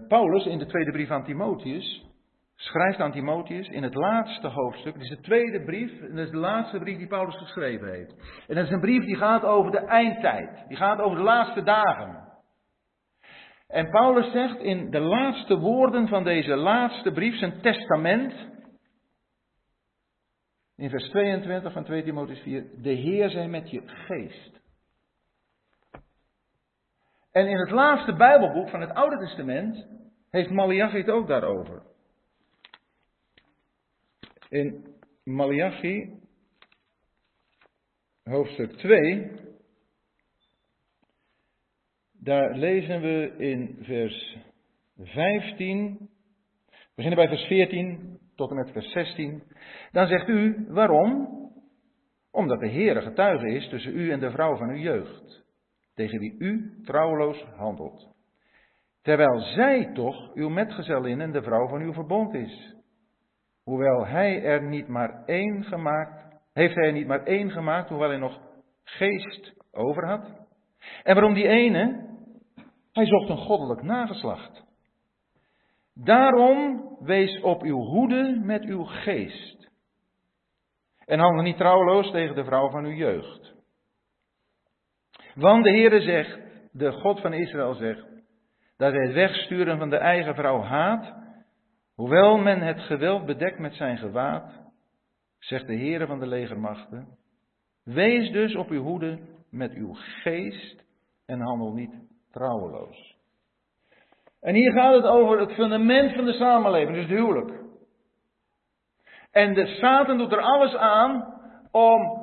[0.08, 2.10] Paulus in de tweede brief aan Timotheus
[2.54, 4.92] schrijft aan Timotheus in het laatste hoofdstuk.
[4.92, 8.14] Het is de tweede brief en dat is de laatste brief die Paulus geschreven heeft.
[8.48, 10.64] En dat is een brief die gaat over de eindtijd.
[10.68, 12.30] Die gaat over de laatste dagen.
[13.68, 18.34] En Paulus zegt in de laatste woorden van deze laatste brief, zijn testament,
[20.76, 24.61] in vers 22 van 2 Timotheus 4, de Heer zij met je geest.
[27.32, 29.86] En in het laatste Bijbelboek van het Oude Testament
[30.30, 31.82] heeft Malachi het ook daarover.
[34.48, 34.86] In
[35.24, 36.20] Malachi,
[38.22, 39.30] hoofdstuk 2,
[42.12, 44.36] daar lezen we in vers
[44.96, 45.98] 15,
[46.68, 49.42] we beginnen bij vers 14 tot en met vers 16.
[49.92, 51.40] Dan zegt u, waarom?
[52.30, 55.41] Omdat de Heere getuige is tussen u en de vrouw van uw jeugd,
[55.94, 58.10] tegen wie u trouweloos handelt.
[59.02, 62.76] Terwijl zij toch uw metgezellin en de vrouw van uw verbond is.
[63.62, 68.08] Hoewel hij er niet maar één gemaakt, heeft hij er niet maar één gemaakt, hoewel
[68.08, 68.40] hij nog
[68.84, 70.42] geest over had.
[71.02, 72.10] En waarom die ene?
[72.92, 74.64] Hij zocht een goddelijk nageslacht.
[75.94, 79.70] Daarom wees op uw hoede met uw geest.
[81.04, 83.51] En handel niet trouweloos tegen de vrouw van uw jeugd.
[85.34, 86.38] Want de Heere zegt,
[86.72, 88.06] de God van Israël zegt,
[88.76, 91.14] dat hij het wegsturen van de eigen vrouw haat,
[91.94, 94.60] hoewel men het geweld bedekt met zijn gewaad,
[95.38, 97.06] zegt de Heere van de legermachten.
[97.84, 99.18] Wees dus op uw hoede
[99.50, 100.84] met uw geest
[101.26, 101.94] en handel niet
[102.30, 103.16] trouweloos.
[104.40, 107.60] En hier gaat het over het fundament van de samenleving, dus het huwelijk.
[109.30, 111.34] En de Satan doet er alles aan
[111.70, 112.21] om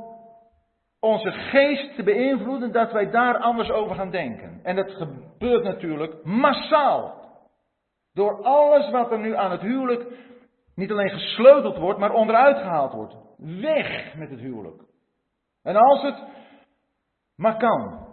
[0.99, 4.59] onze geest te beïnvloeden dat wij daar anders over gaan denken.
[4.63, 7.17] En dat gebeurt natuurlijk massaal.
[8.13, 10.05] Door alles wat er nu aan het huwelijk
[10.75, 13.15] niet alleen gesleuteld wordt, maar onderuit gehaald wordt.
[13.37, 14.83] Weg met het huwelijk.
[15.63, 16.23] En als het
[17.35, 18.07] maar kan,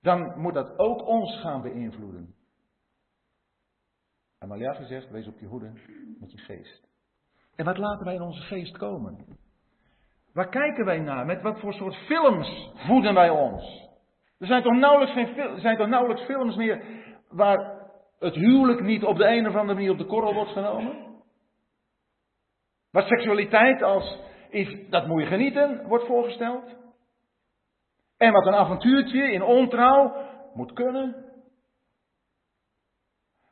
[0.00, 2.34] dan moet dat ook ons gaan beïnvloeden.
[4.38, 5.72] En Malachi zegt, wees op je hoede
[6.18, 6.88] met je geest.
[7.56, 9.38] En wat laten wij in onze geest komen?
[10.38, 11.26] Waar kijken wij naar?
[11.26, 13.88] Met wat voor soort films voeden wij ons?
[14.38, 16.82] Er zijn toch nauwelijks, zijn toch nauwelijks films meer
[17.28, 21.22] waar het huwelijk niet op de een of andere manier op de korrel wordt genomen?
[22.90, 24.18] Waar seksualiteit als
[24.50, 26.76] iets dat moet je genieten wordt voorgesteld?
[28.16, 30.16] En wat een avontuurtje in ontrouw
[30.54, 31.24] moet kunnen.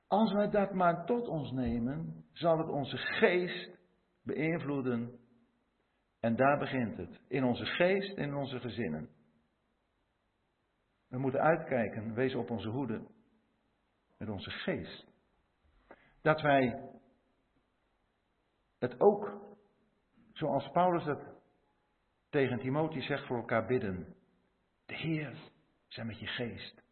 [0.09, 3.79] Als wij dat maar tot ons nemen, zal het onze geest
[4.23, 5.26] beïnvloeden.
[6.21, 7.21] En daar begint het.
[7.29, 9.09] In onze geest in onze gezinnen.
[11.09, 13.07] We moeten uitkijken, wees op onze hoede.
[14.19, 15.07] Met onze geest.
[16.23, 16.91] Dat wij
[18.79, 19.41] het ook,
[20.33, 21.35] zoals Paulus het
[22.31, 24.15] tegen Timotheus zegt, voor elkaar bidden.
[24.87, 25.37] De Heer
[25.89, 26.83] zijn met je geest.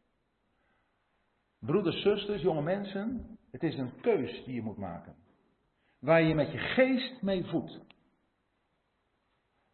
[1.58, 5.16] Broeders, zusters, jonge mensen, het is een keus die je moet maken.
[5.98, 7.93] Waar je met je geest mee voedt.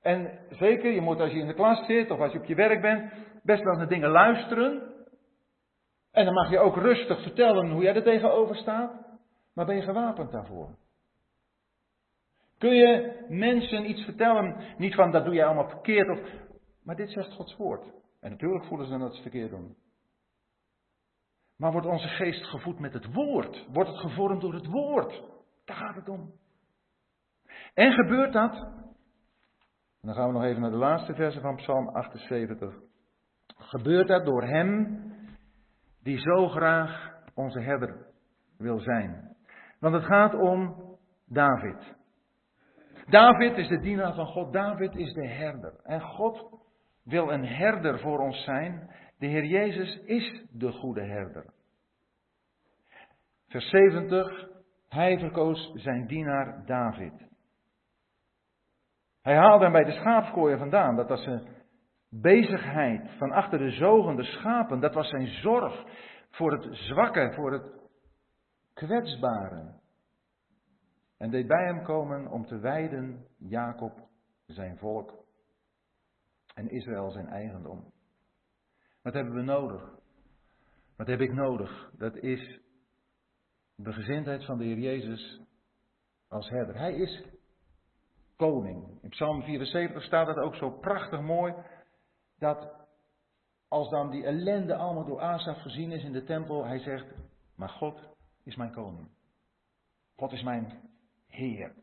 [0.02, 2.54] En zeker, je moet als je in de klas zit of als je op je
[2.54, 4.94] werk bent, best wel naar dingen luisteren.
[6.12, 8.92] En dan mag je ook rustig vertellen hoe jij er tegenover staat.
[9.54, 10.78] Maar ben je gewapend daarvoor?
[12.58, 16.30] Kun je mensen iets vertellen, niet van dat doe jij allemaal verkeerd, of,
[16.82, 17.84] maar dit zegt Gods woord.
[18.20, 19.76] En natuurlijk voelen ze dat ze verkeerd doen.
[21.56, 23.66] Maar wordt onze geest gevoed met het woord?
[23.72, 25.22] Wordt het gevormd door het woord?
[25.64, 26.32] Daar gaat het om.
[27.74, 28.68] En gebeurt dat?
[30.00, 32.74] En dan gaan we nog even naar de laatste verse van Psalm 78.
[33.46, 35.02] Gebeurt dat door Hem
[36.02, 38.06] die zo graag onze herder
[38.58, 39.36] wil zijn?
[39.80, 40.76] Want het gaat om
[41.26, 41.98] David.
[43.06, 44.52] David is de dienaar van God.
[44.52, 45.80] David is de herder.
[45.82, 46.60] En God
[47.04, 48.90] wil een herder voor ons zijn.
[49.18, 51.52] De Heer Jezus is de goede herder.
[53.48, 54.48] Vers 70.
[54.88, 57.29] Hij verkoos zijn dienaar David.
[59.22, 60.96] Hij haalde hem bij de schaapskooien vandaan.
[60.96, 61.48] Dat was zijn
[62.08, 64.80] bezigheid van achter de zogende schapen.
[64.80, 65.84] Dat was zijn zorg
[66.30, 67.72] voor het zwakke, voor het
[68.74, 69.78] kwetsbare.
[71.18, 74.08] En deed bij hem komen om te wijden Jacob
[74.46, 75.24] zijn volk
[76.54, 77.92] en Israël zijn eigendom.
[79.02, 79.98] Wat hebben we nodig?
[80.96, 81.90] Wat heb ik nodig?
[81.96, 82.60] Dat is
[83.74, 85.40] de gezindheid van de Heer Jezus
[86.28, 86.78] als herder.
[86.78, 87.24] Hij is
[88.40, 89.02] koning.
[89.02, 91.54] In Psalm 74 staat het ook zo prachtig mooi
[92.38, 92.74] dat
[93.68, 97.06] als dan die ellende allemaal door Asaf gezien is in de tempel, hij zegt,
[97.56, 98.00] maar God
[98.44, 99.08] is mijn koning.
[100.16, 100.90] God is mijn
[101.26, 101.74] Heer.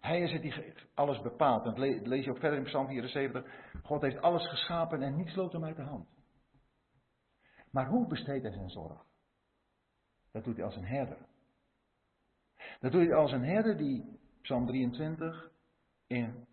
[0.00, 1.64] Hij is het die alles bepaalt.
[1.64, 3.44] En dat lees je ook verder in Psalm 74.
[3.82, 6.08] God heeft alles geschapen en niets loopt hem uit de hand.
[7.70, 9.04] Maar hoe besteedt hij zijn zorg?
[10.32, 11.18] Dat doet hij als een herder.
[12.80, 15.49] Dat doet hij als een herder die, Psalm 23,
[16.10, 16.46] in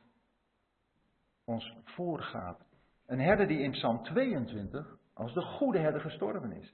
[1.46, 2.66] ons voorgaat.
[3.06, 6.74] Een herder die in Psalm 22 als de goede herder gestorven is.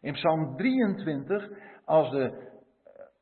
[0.00, 1.48] In Psalm 23
[1.84, 2.52] als de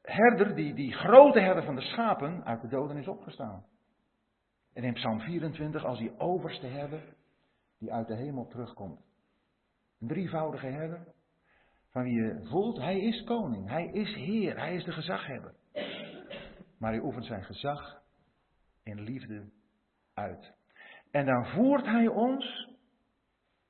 [0.02, 3.64] herder, die, die grote herder van de schapen, uit de doden is opgestaan.
[4.72, 7.14] En in Psalm 24 als die overste herder,
[7.78, 9.00] die uit de hemel terugkomt.
[10.00, 11.14] Een drievoudige herder,
[11.90, 15.54] van wie je voelt, hij is koning, hij is heer, hij is de gezaghebber.
[16.78, 18.04] Maar hij oefent zijn gezag
[18.86, 19.52] in liefde
[20.14, 20.54] uit.
[21.10, 22.74] En dan voert hij ons,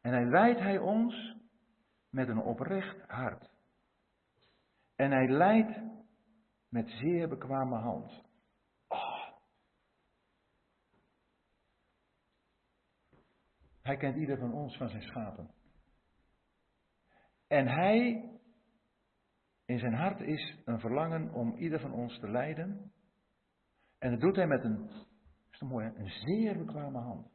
[0.01, 1.37] en hij leidt hij ons
[2.11, 3.51] met een oprecht hart.
[4.95, 5.81] En hij leidt
[6.69, 8.25] met zeer bekwame hand.
[8.89, 9.29] Oh.
[13.83, 15.51] Hij kent ieder van ons van zijn schapen.
[17.47, 18.29] En hij,
[19.65, 22.93] in zijn hart is een verlangen om ieder van ons te leiden.
[23.99, 24.91] En dat doet hij met een,
[25.61, 27.29] is een zeer bekwame hand.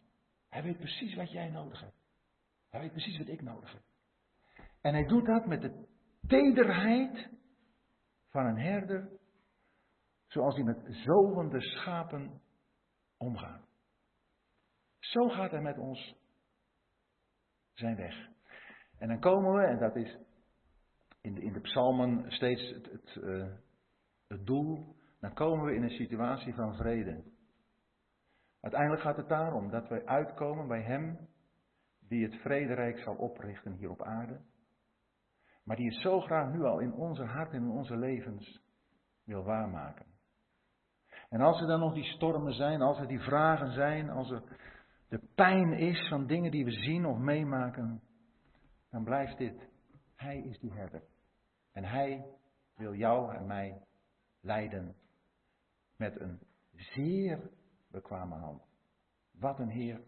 [0.49, 2.01] Hij weet precies wat jij nodig hebt.
[2.69, 3.81] Hij weet precies wat ik nodig heb.
[4.81, 5.87] En hij doet dat met de
[6.27, 7.29] tederheid
[8.29, 9.09] van een herder
[10.27, 12.41] zoals hij met zovende schapen
[13.17, 13.69] omgaat.
[14.99, 16.15] Zo gaat hij met ons
[17.73, 18.29] zijn weg.
[18.97, 20.17] En dan komen we, en dat is
[21.21, 23.53] in de, in de psalmen steeds het, het, uh,
[24.27, 27.23] het doel, dan komen we in een situatie van vrede.
[28.61, 31.29] Uiteindelijk gaat het daarom dat wij uitkomen bij Hem
[31.99, 34.39] die het vrederijk zal oprichten hier op aarde.
[35.63, 38.61] Maar die het zo graag nu al in onze hart en in onze levens
[39.23, 40.05] wil waarmaken.
[41.29, 44.43] En als er dan nog die stormen zijn, als er die vragen zijn, als er
[45.07, 48.01] de pijn is van dingen die we zien of meemaken,
[48.89, 49.69] dan blijft dit.
[50.15, 51.03] Hij is die herder.
[51.71, 52.25] En hij
[52.75, 53.81] wil jou en mij
[54.41, 54.95] leiden
[55.97, 56.39] met een
[56.71, 57.49] zeer
[57.91, 58.61] bekwame hand.
[59.31, 60.01] Wat een Heer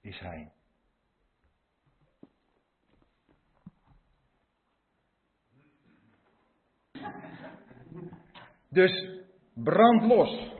[0.00, 0.52] is Hij.
[8.68, 9.24] Dus
[9.54, 10.54] Brand los.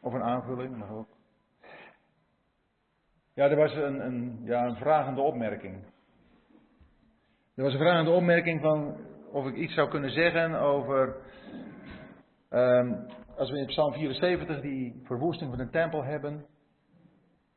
[0.00, 1.08] Of een aanvulling, mag ook.
[3.34, 5.84] Ja, er was een, een, ja, een vragende opmerking.
[7.54, 11.16] Er was een vragende opmerking van of ik iets zou kunnen zeggen over.
[12.50, 13.06] Um,
[13.36, 16.46] als we in Psalm 74 die verwoesting van de tempel hebben.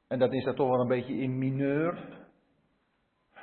[0.07, 2.07] En dat is dat toch wel een beetje in mineur.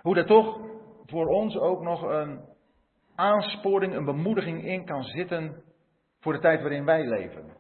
[0.03, 0.61] Hoe dat toch
[1.07, 2.41] voor ons ook nog een
[3.15, 5.63] aansporing, een bemoediging in kan zitten
[6.21, 7.59] voor de tijd waarin wij leven.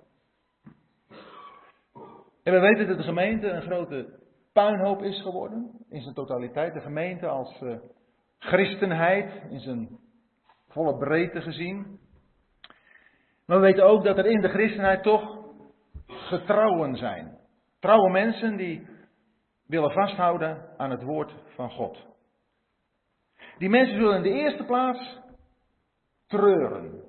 [2.43, 4.19] En we weten dat de gemeente een grote
[4.53, 5.71] puinhoop is geworden.
[5.89, 6.75] In zijn totaliteit.
[6.75, 7.79] De gemeente als uh,
[8.39, 9.43] christenheid.
[9.51, 9.99] In zijn
[10.71, 11.99] volle breedte gezien.
[13.47, 15.39] Maar we weten ook dat er in de christenheid toch
[16.07, 17.39] getrouwen zijn.
[17.81, 18.87] Trouwe mensen die
[19.67, 22.07] willen vasthouden aan het woord van God.
[23.59, 25.19] Die mensen zullen in de eerste plaats
[26.27, 27.05] treuren.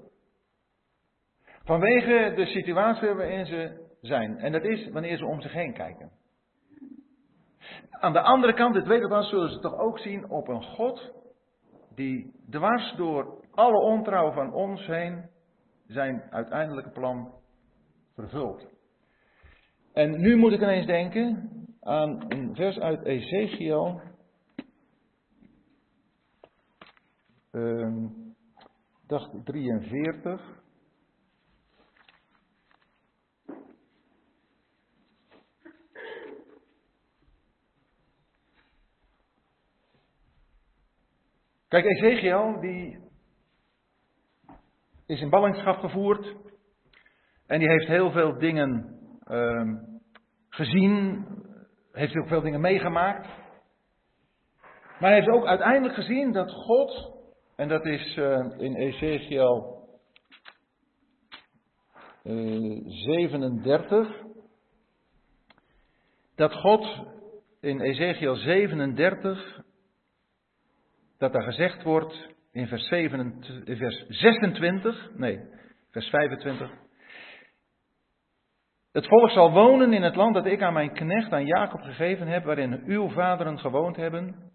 [1.64, 4.38] Vanwege de situatie waarin ze zijn.
[4.38, 6.12] En dat is wanneer ze om zich heen kijken.
[7.90, 11.14] Aan de andere kant, dit weet dan, zullen ze toch ook zien op een God
[11.96, 15.30] die dwars door alle ontrouw van ons heen
[15.88, 17.34] zijn uiteindelijke plan
[18.14, 18.68] vervult.
[19.94, 21.50] En nu moet ik ineens denken
[21.80, 24.02] aan een vers uit Ezekiel.
[27.52, 28.36] Um,
[29.08, 30.60] dag 43.
[41.68, 43.01] Kijk, Ezekiel die
[45.12, 46.36] is in ballingschap gevoerd
[47.48, 49.64] en die heeft heel veel dingen uh,
[50.50, 51.26] gezien,
[51.92, 53.28] heeft ook veel dingen meegemaakt.
[55.00, 57.14] Maar hij heeft ook uiteindelijk gezien dat God,
[57.56, 59.80] en dat is uh, in Ezekiel
[62.24, 64.22] uh, eh, 37,
[66.36, 67.06] dat God
[67.60, 69.64] in Ezekiel 37
[71.18, 75.40] dat er gezegd wordt in vers, 27, vers 26, nee,
[75.92, 76.72] vers 25.
[78.92, 82.28] Het volk zal wonen in het land dat ik aan mijn knecht, aan Jacob gegeven
[82.28, 84.52] heb, waarin uw vaderen gewoond hebben.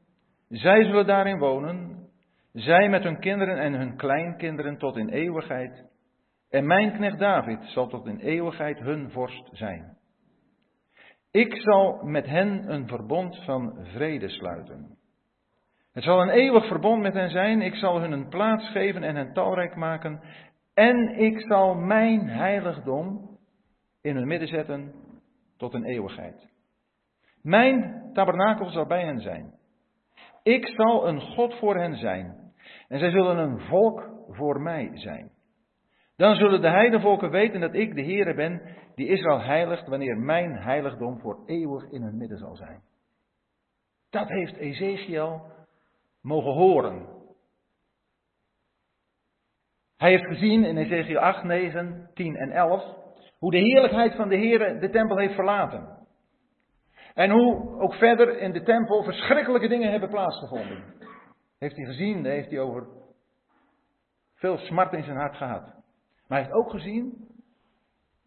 [0.48, 2.08] Zij zullen daarin wonen,
[2.52, 5.84] zij met hun kinderen en hun kleinkinderen tot in eeuwigheid.
[6.50, 9.96] En mijn knecht David zal tot in eeuwigheid hun vorst zijn.
[11.30, 14.95] Ik zal met hen een verbond van vrede sluiten.
[15.96, 17.62] Het zal een eeuwig verbond met hen zijn.
[17.62, 20.20] Ik zal hun een plaats geven en hen talrijk maken.
[20.74, 23.38] En ik zal mijn heiligdom
[24.02, 24.92] in hun midden zetten
[25.56, 26.52] tot een eeuwigheid.
[27.42, 29.54] Mijn tabernakel zal bij hen zijn.
[30.42, 32.52] Ik zal een God voor hen zijn.
[32.88, 35.30] En zij zullen een volk voor mij zijn.
[36.16, 38.62] Dan zullen de heidenvolken weten dat ik de Heere ben,
[38.94, 42.80] die Israël heiligt, wanneer mijn heiligdom voor eeuwig in hun midden zal zijn.
[44.10, 45.54] Dat heeft Ezekiel
[46.26, 47.06] mogen horen.
[49.96, 52.82] Hij heeft gezien in Ezekiel 8, 9, 10 en 11
[53.38, 56.06] hoe de heerlijkheid van de Heer de tempel heeft verlaten.
[57.14, 60.84] En hoe ook verder in de tempel verschrikkelijke dingen hebben plaatsgevonden.
[61.58, 62.86] Heeft hij gezien, daar heeft hij over
[64.34, 65.64] veel smart in zijn hart gehad.
[66.28, 67.28] Maar hij heeft ook gezien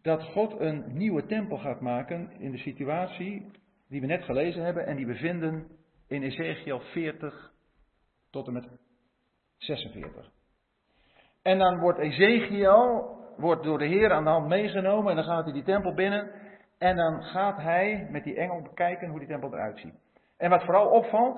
[0.02, 3.50] dat God een nieuwe tempel gaat maken in de situatie
[3.88, 5.68] die we net gelezen hebben en die we vinden
[6.08, 7.49] in Ezekiel 40,
[8.30, 8.68] tot en met
[9.56, 10.30] 46.
[11.42, 15.44] En dan wordt Ezekiel wordt door de Heer aan de hand meegenomen en dan gaat
[15.44, 16.30] hij die tempel binnen
[16.78, 19.94] en dan gaat hij met die engel bekijken hoe die tempel eruit ziet.
[20.36, 21.36] En wat vooral opvalt,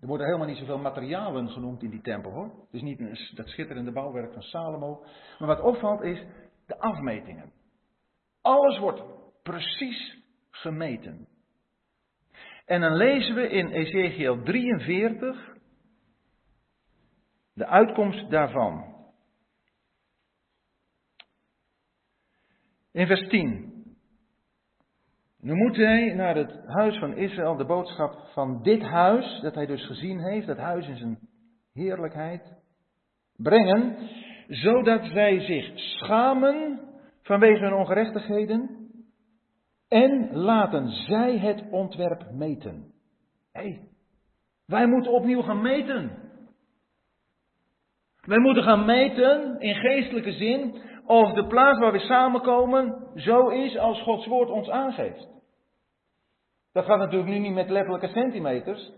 [0.00, 2.44] er worden helemaal niet zoveel materialen genoemd in die tempel hoor.
[2.44, 5.04] Het is niet een, dat schitterende bouwwerk van Salomo.
[5.38, 6.26] Maar wat opvalt is
[6.66, 7.52] de afmetingen.
[8.42, 9.02] Alles wordt
[9.42, 11.28] precies gemeten.
[12.66, 15.56] En dan lezen we in Ezekiel 43
[17.58, 18.96] de uitkomst daarvan.
[22.92, 23.72] In vers 10.
[25.40, 29.66] Nu moet hij naar het huis van Israël de boodschap van dit huis, dat hij
[29.66, 31.18] dus gezien heeft, dat huis in zijn
[31.72, 32.54] heerlijkheid,
[33.36, 33.96] brengen,
[34.48, 36.80] zodat zij zich schamen
[37.22, 38.90] vanwege hun ongerechtigheden
[39.88, 42.92] en laten zij het ontwerp meten.
[43.52, 43.88] Hé, hey,
[44.66, 46.27] wij moeten opnieuw gaan meten.
[48.20, 53.78] Wij moeten gaan meten in geestelijke zin of de plaats waar we samenkomen zo is
[53.78, 55.28] als Gods woord ons aangeeft.
[56.72, 58.92] Dat gaat natuurlijk nu niet met letterlijke centimeters,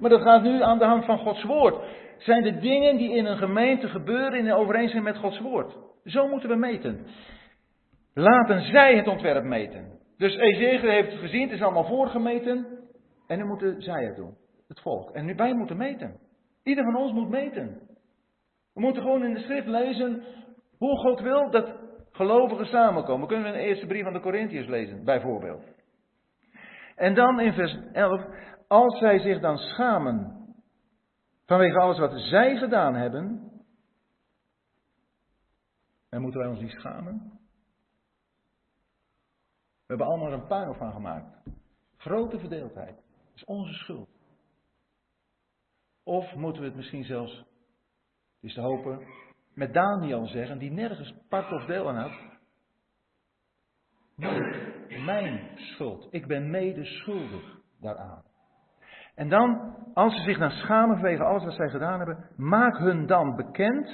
[0.00, 1.84] maar dat gaat nu aan de hand van Gods woord.
[2.18, 5.76] Zijn de dingen die in een gemeente gebeuren in overeenstemming met Gods woord.
[6.04, 7.06] Zo moeten we meten.
[8.14, 9.98] Laten zij het ontwerp meten.
[10.16, 12.66] Dus Ezekiel heeft het gezien, het is allemaal voorgemeten.
[13.26, 14.36] En nu moeten zij het doen,
[14.68, 15.10] het volk.
[15.10, 16.16] En nu wij moeten meten.
[16.62, 17.87] Ieder van ons moet meten.
[18.78, 20.24] We moeten gewoon in de schrift lezen
[20.76, 21.78] hoe God wil dat
[22.10, 23.28] gelovigen samenkomen.
[23.28, 25.64] Kunnen we in de eerste brief van de Corinthiërs lezen, bijvoorbeeld.
[26.96, 28.24] En dan in vers 11,
[28.68, 30.46] als zij zich dan schamen
[31.46, 33.50] vanwege alles wat zij gedaan hebben,
[36.08, 37.38] en moeten wij ons niet schamen?
[39.86, 41.42] We hebben allemaal een puinhoop van gemaakt.
[41.96, 43.02] Grote verdeeldheid.
[43.34, 44.08] Is onze schuld.
[46.04, 47.47] Of moeten we het misschien zelfs,
[48.40, 49.00] het is te hopen,
[49.54, 52.12] met Daniel zeggen, die nergens part of deel aan had.
[54.16, 56.08] Nee, mijn schuld.
[56.10, 58.22] Ik ben mede schuldig daaraan.
[59.14, 63.06] En dan, als ze zich dan schamen vanwege alles wat zij gedaan hebben, maak hun
[63.06, 63.88] dan bekend,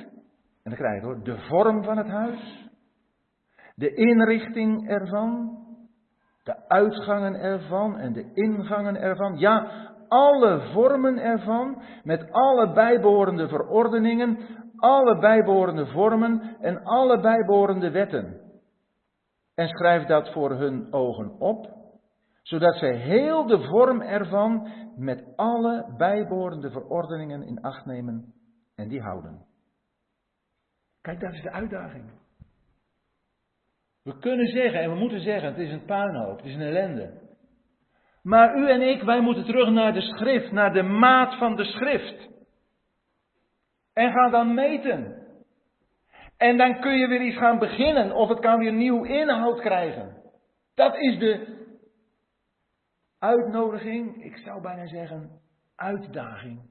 [0.63, 2.71] en dan krijg je hoor, de vorm van het huis,
[3.75, 5.59] de inrichting ervan,
[6.43, 9.39] de uitgangen ervan en de ingangen ervan.
[9.39, 14.39] Ja, alle vormen ervan, met alle bijbehorende verordeningen,
[14.77, 18.41] alle bijbehorende vormen en alle bijbehorende wetten.
[19.55, 21.75] En schrijf dat voor hun ogen op,
[22.43, 28.35] zodat zij heel de vorm ervan met alle bijbehorende verordeningen in acht nemen
[28.75, 29.47] en die houden.
[31.01, 32.11] Kijk, dat is de uitdaging.
[34.03, 37.24] We kunnen zeggen en we moeten zeggen, het is een puinhoop, het is een ellende.
[38.25, 41.65] Maar u en ik, wij moeten terug naar de schrift, naar de maat van de
[41.65, 42.29] schrift.
[43.93, 45.23] En gaan dan meten.
[46.37, 50.23] En dan kun je weer iets gaan beginnen of het kan weer nieuw inhoud krijgen.
[50.75, 51.63] Dat is de
[53.19, 55.41] uitnodiging, ik zou bijna zeggen
[55.77, 56.71] uitdaging,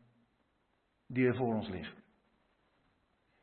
[1.08, 1.96] die er voor ons ligt.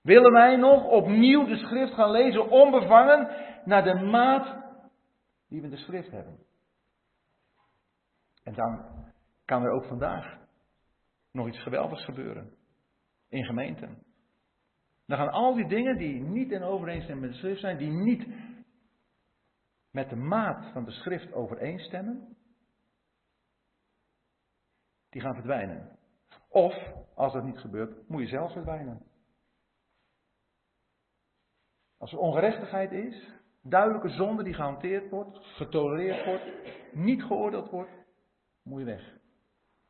[0.03, 3.29] Willen wij nog opnieuw de schrift gaan lezen, onbevangen,
[3.65, 4.57] naar de maat
[5.49, 6.49] die we de schrift hebben?
[8.43, 9.05] En dan
[9.45, 10.39] kan er ook vandaag
[11.33, 12.57] nog iets geweldigs gebeuren
[13.29, 14.03] in gemeenten.
[15.07, 18.27] Dan gaan al die dingen die niet in overeenstemming met de schrift zijn, die niet
[19.91, 22.37] met de maat van de schrift overeenstemmen,
[25.09, 25.99] die gaan verdwijnen.
[26.49, 26.75] Of,
[27.15, 29.03] als dat niet gebeurt, moet je zelf verdwijnen.
[31.99, 36.45] Als er ongerechtigheid is, duidelijke zonde die gehanteerd wordt, getolereerd wordt,
[36.93, 38.00] niet geoordeeld wordt,
[38.71, 39.19] moet weg.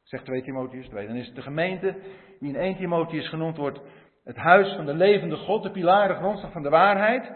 [0.03, 1.07] Zegt 2 Timotheus 2.
[1.07, 2.01] Dan is de gemeente
[2.39, 3.81] die in 1 Timotheus genoemd wordt
[4.25, 7.33] het huis van de levende God, de pilaar, de grondslag van de waarheid.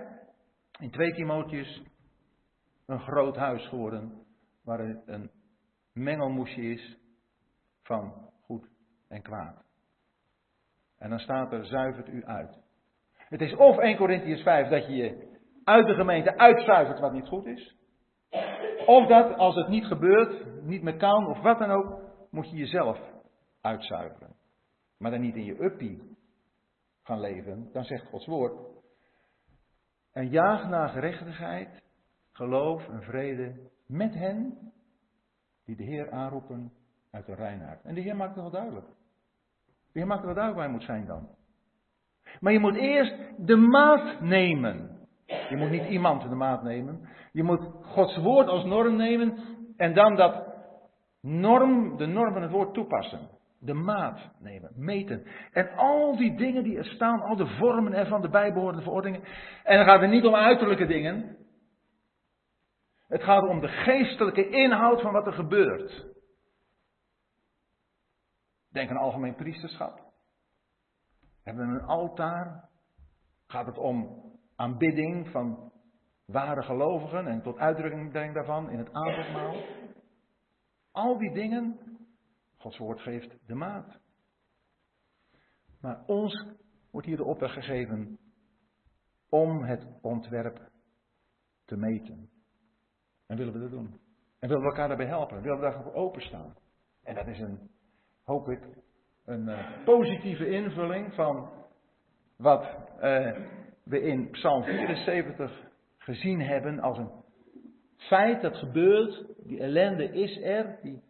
[0.78, 1.82] In 2 Timotheus
[2.86, 4.26] een groot huis geworden
[4.64, 5.30] waar een
[5.92, 6.98] mengelmoesje is
[7.82, 8.68] van goed
[9.08, 9.64] en kwaad.
[10.98, 12.58] En dan staat er zuivert u uit.
[13.14, 17.28] Het is of 1 Corinthians 5 dat je je uit de gemeente uitzuivert wat niet
[17.28, 17.76] goed is.
[18.86, 22.00] Of dat als het niet gebeurt, niet meer kan of wat dan ook,
[22.30, 22.98] moet je jezelf
[23.60, 24.36] uitzuiveren.
[24.98, 26.16] Maar dan niet in je uppie
[27.02, 28.72] gaan leven, dan zegt Gods woord.
[30.12, 31.82] En jaag naar gerechtigheid,
[32.32, 34.72] geloof en vrede met hen
[35.64, 36.72] die de Heer aanroepen
[37.10, 37.82] uit de reinheid.
[37.82, 38.86] En de Heer maakt het wel duidelijk.
[39.66, 41.28] De Heer maakt het wel duidelijk waar je moet zijn dan.
[42.40, 44.93] Maar je moet eerst de maat nemen.
[45.26, 47.08] Je moet niet iemand de maat nemen.
[47.32, 49.38] Je moet Gods woord als norm nemen
[49.76, 50.54] en dan dat
[51.20, 53.28] norm, de norm van het woord toepassen.
[53.60, 55.26] De maat nemen, meten.
[55.52, 59.28] En al die dingen die er staan, al de vormen ervan, de bijbehorende verordeningen.
[59.62, 61.36] En dan gaat het niet om uiterlijke dingen.
[63.08, 66.06] Het gaat om de geestelijke inhoud van wat er gebeurt.
[68.72, 70.00] Denk aan algemeen priesterschap.
[71.42, 72.68] Hebben we een altaar?
[73.46, 74.23] Gaat het om
[74.64, 75.72] aanbidding van
[76.24, 79.54] ware gelovigen en tot uitdrukking daarvan in het avondmaal?
[80.90, 81.78] Al die dingen,
[82.56, 84.00] Gods woord geeft de maat.
[85.80, 86.46] Maar ons
[86.90, 88.18] wordt hier de opdracht gegeven
[89.28, 90.70] om het ontwerp
[91.64, 92.30] te meten.
[93.26, 94.00] En willen we dat doen?
[94.38, 95.42] En willen we elkaar daarbij helpen?
[95.42, 96.54] Willen we daarvoor openstaan?
[97.02, 97.70] En dat is een
[98.22, 98.62] hoop ik,
[99.24, 101.50] een uh, positieve invulling van
[102.36, 103.36] wat uh,
[103.84, 105.52] we in Psalm 74
[105.98, 107.10] gezien hebben als een
[107.96, 109.24] feit dat gebeurt.
[109.46, 111.02] Die ellende is er, die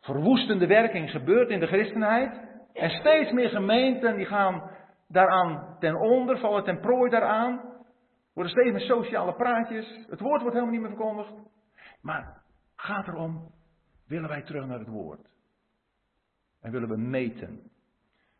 [0.00, 2.40] verwoestende werking gebeurt in de christenheid.
[2.72, 4.70] En steeds meer gemeenten die gaan
[5.08, 7.60] daaraan ten onder, vallen ten prooi daaraan.
[8.34, 10.06] Worden steeds meer sociale praatjes.
[10.08, 11.32] Het woord wordt helemaal niet meer verkondigd.
[12.00, 12.42] Maar
[12.76, 13.50] gaat erom,
[14.06, 15.30] willen wij terug naar het woord?
[16.60, 17.70] En willen we meten.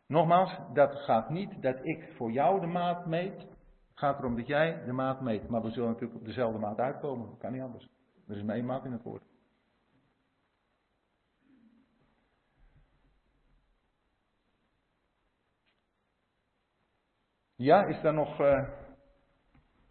[0.07, 3.47] Nogmaals, dat gaat niet dat ik voor jou de maat meet.
[3.93, 5.47] Gaat erom dat jij de maat meet.
[5.47, 7.29] Maar we zullen natuurlijk op dezelfde maat uitkomen.
[7.29, 7.89] Dat kan niet anders.
[8.27, 9.23] Er is maar één maat in het woord.
[17.55, 18.69] Ja, is daar nog, uh,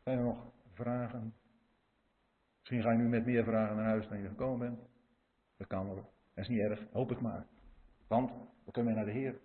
[0.03, 1.35] zijn er nog vragen?
[2.59, 4.89] Misschien ga je nu met meer vragen naar huis dan je gekomen bent.
[5.57, 5.95] Dat kan wel.
[6.35, 7.47] Dat is niet erg, hoop ik maar.
[8.07, 8.33] Want
[8.65, 9.41] we kunnen naar de Heer.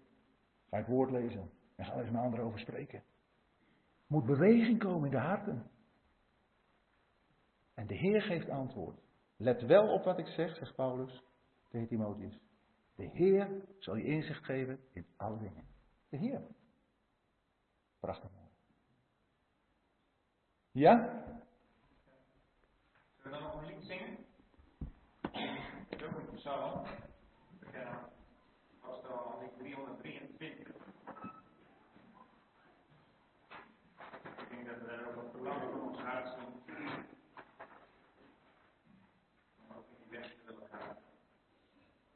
[0.70, 1.50] Ga het woord lezen.
[1.76, 3.04] En ga eens met anderen over spreken.
[4.08, 5.72] Moet beweging komen in de harten.
[7.74, 9.00] En de Heer geeft antwoord.
[9.38, 11.24] Let wel op wat ik zeg, zegt Paulus
[11.70, 12.40] tegen Timotheus.
[12.96, 15.68] De Heer zal je inzicht geven in alle dingen.
[16.10, 16.42] De Heer.
[18.00, 18.48] Prachtig mooi.
[20.72, 21.24] Ja?
[23.16, 24.18] Zullen we dan nog een lied zingen?
[26.04, 26.86] Ook een psalm.
[28.82, 30.77] Wel al 323.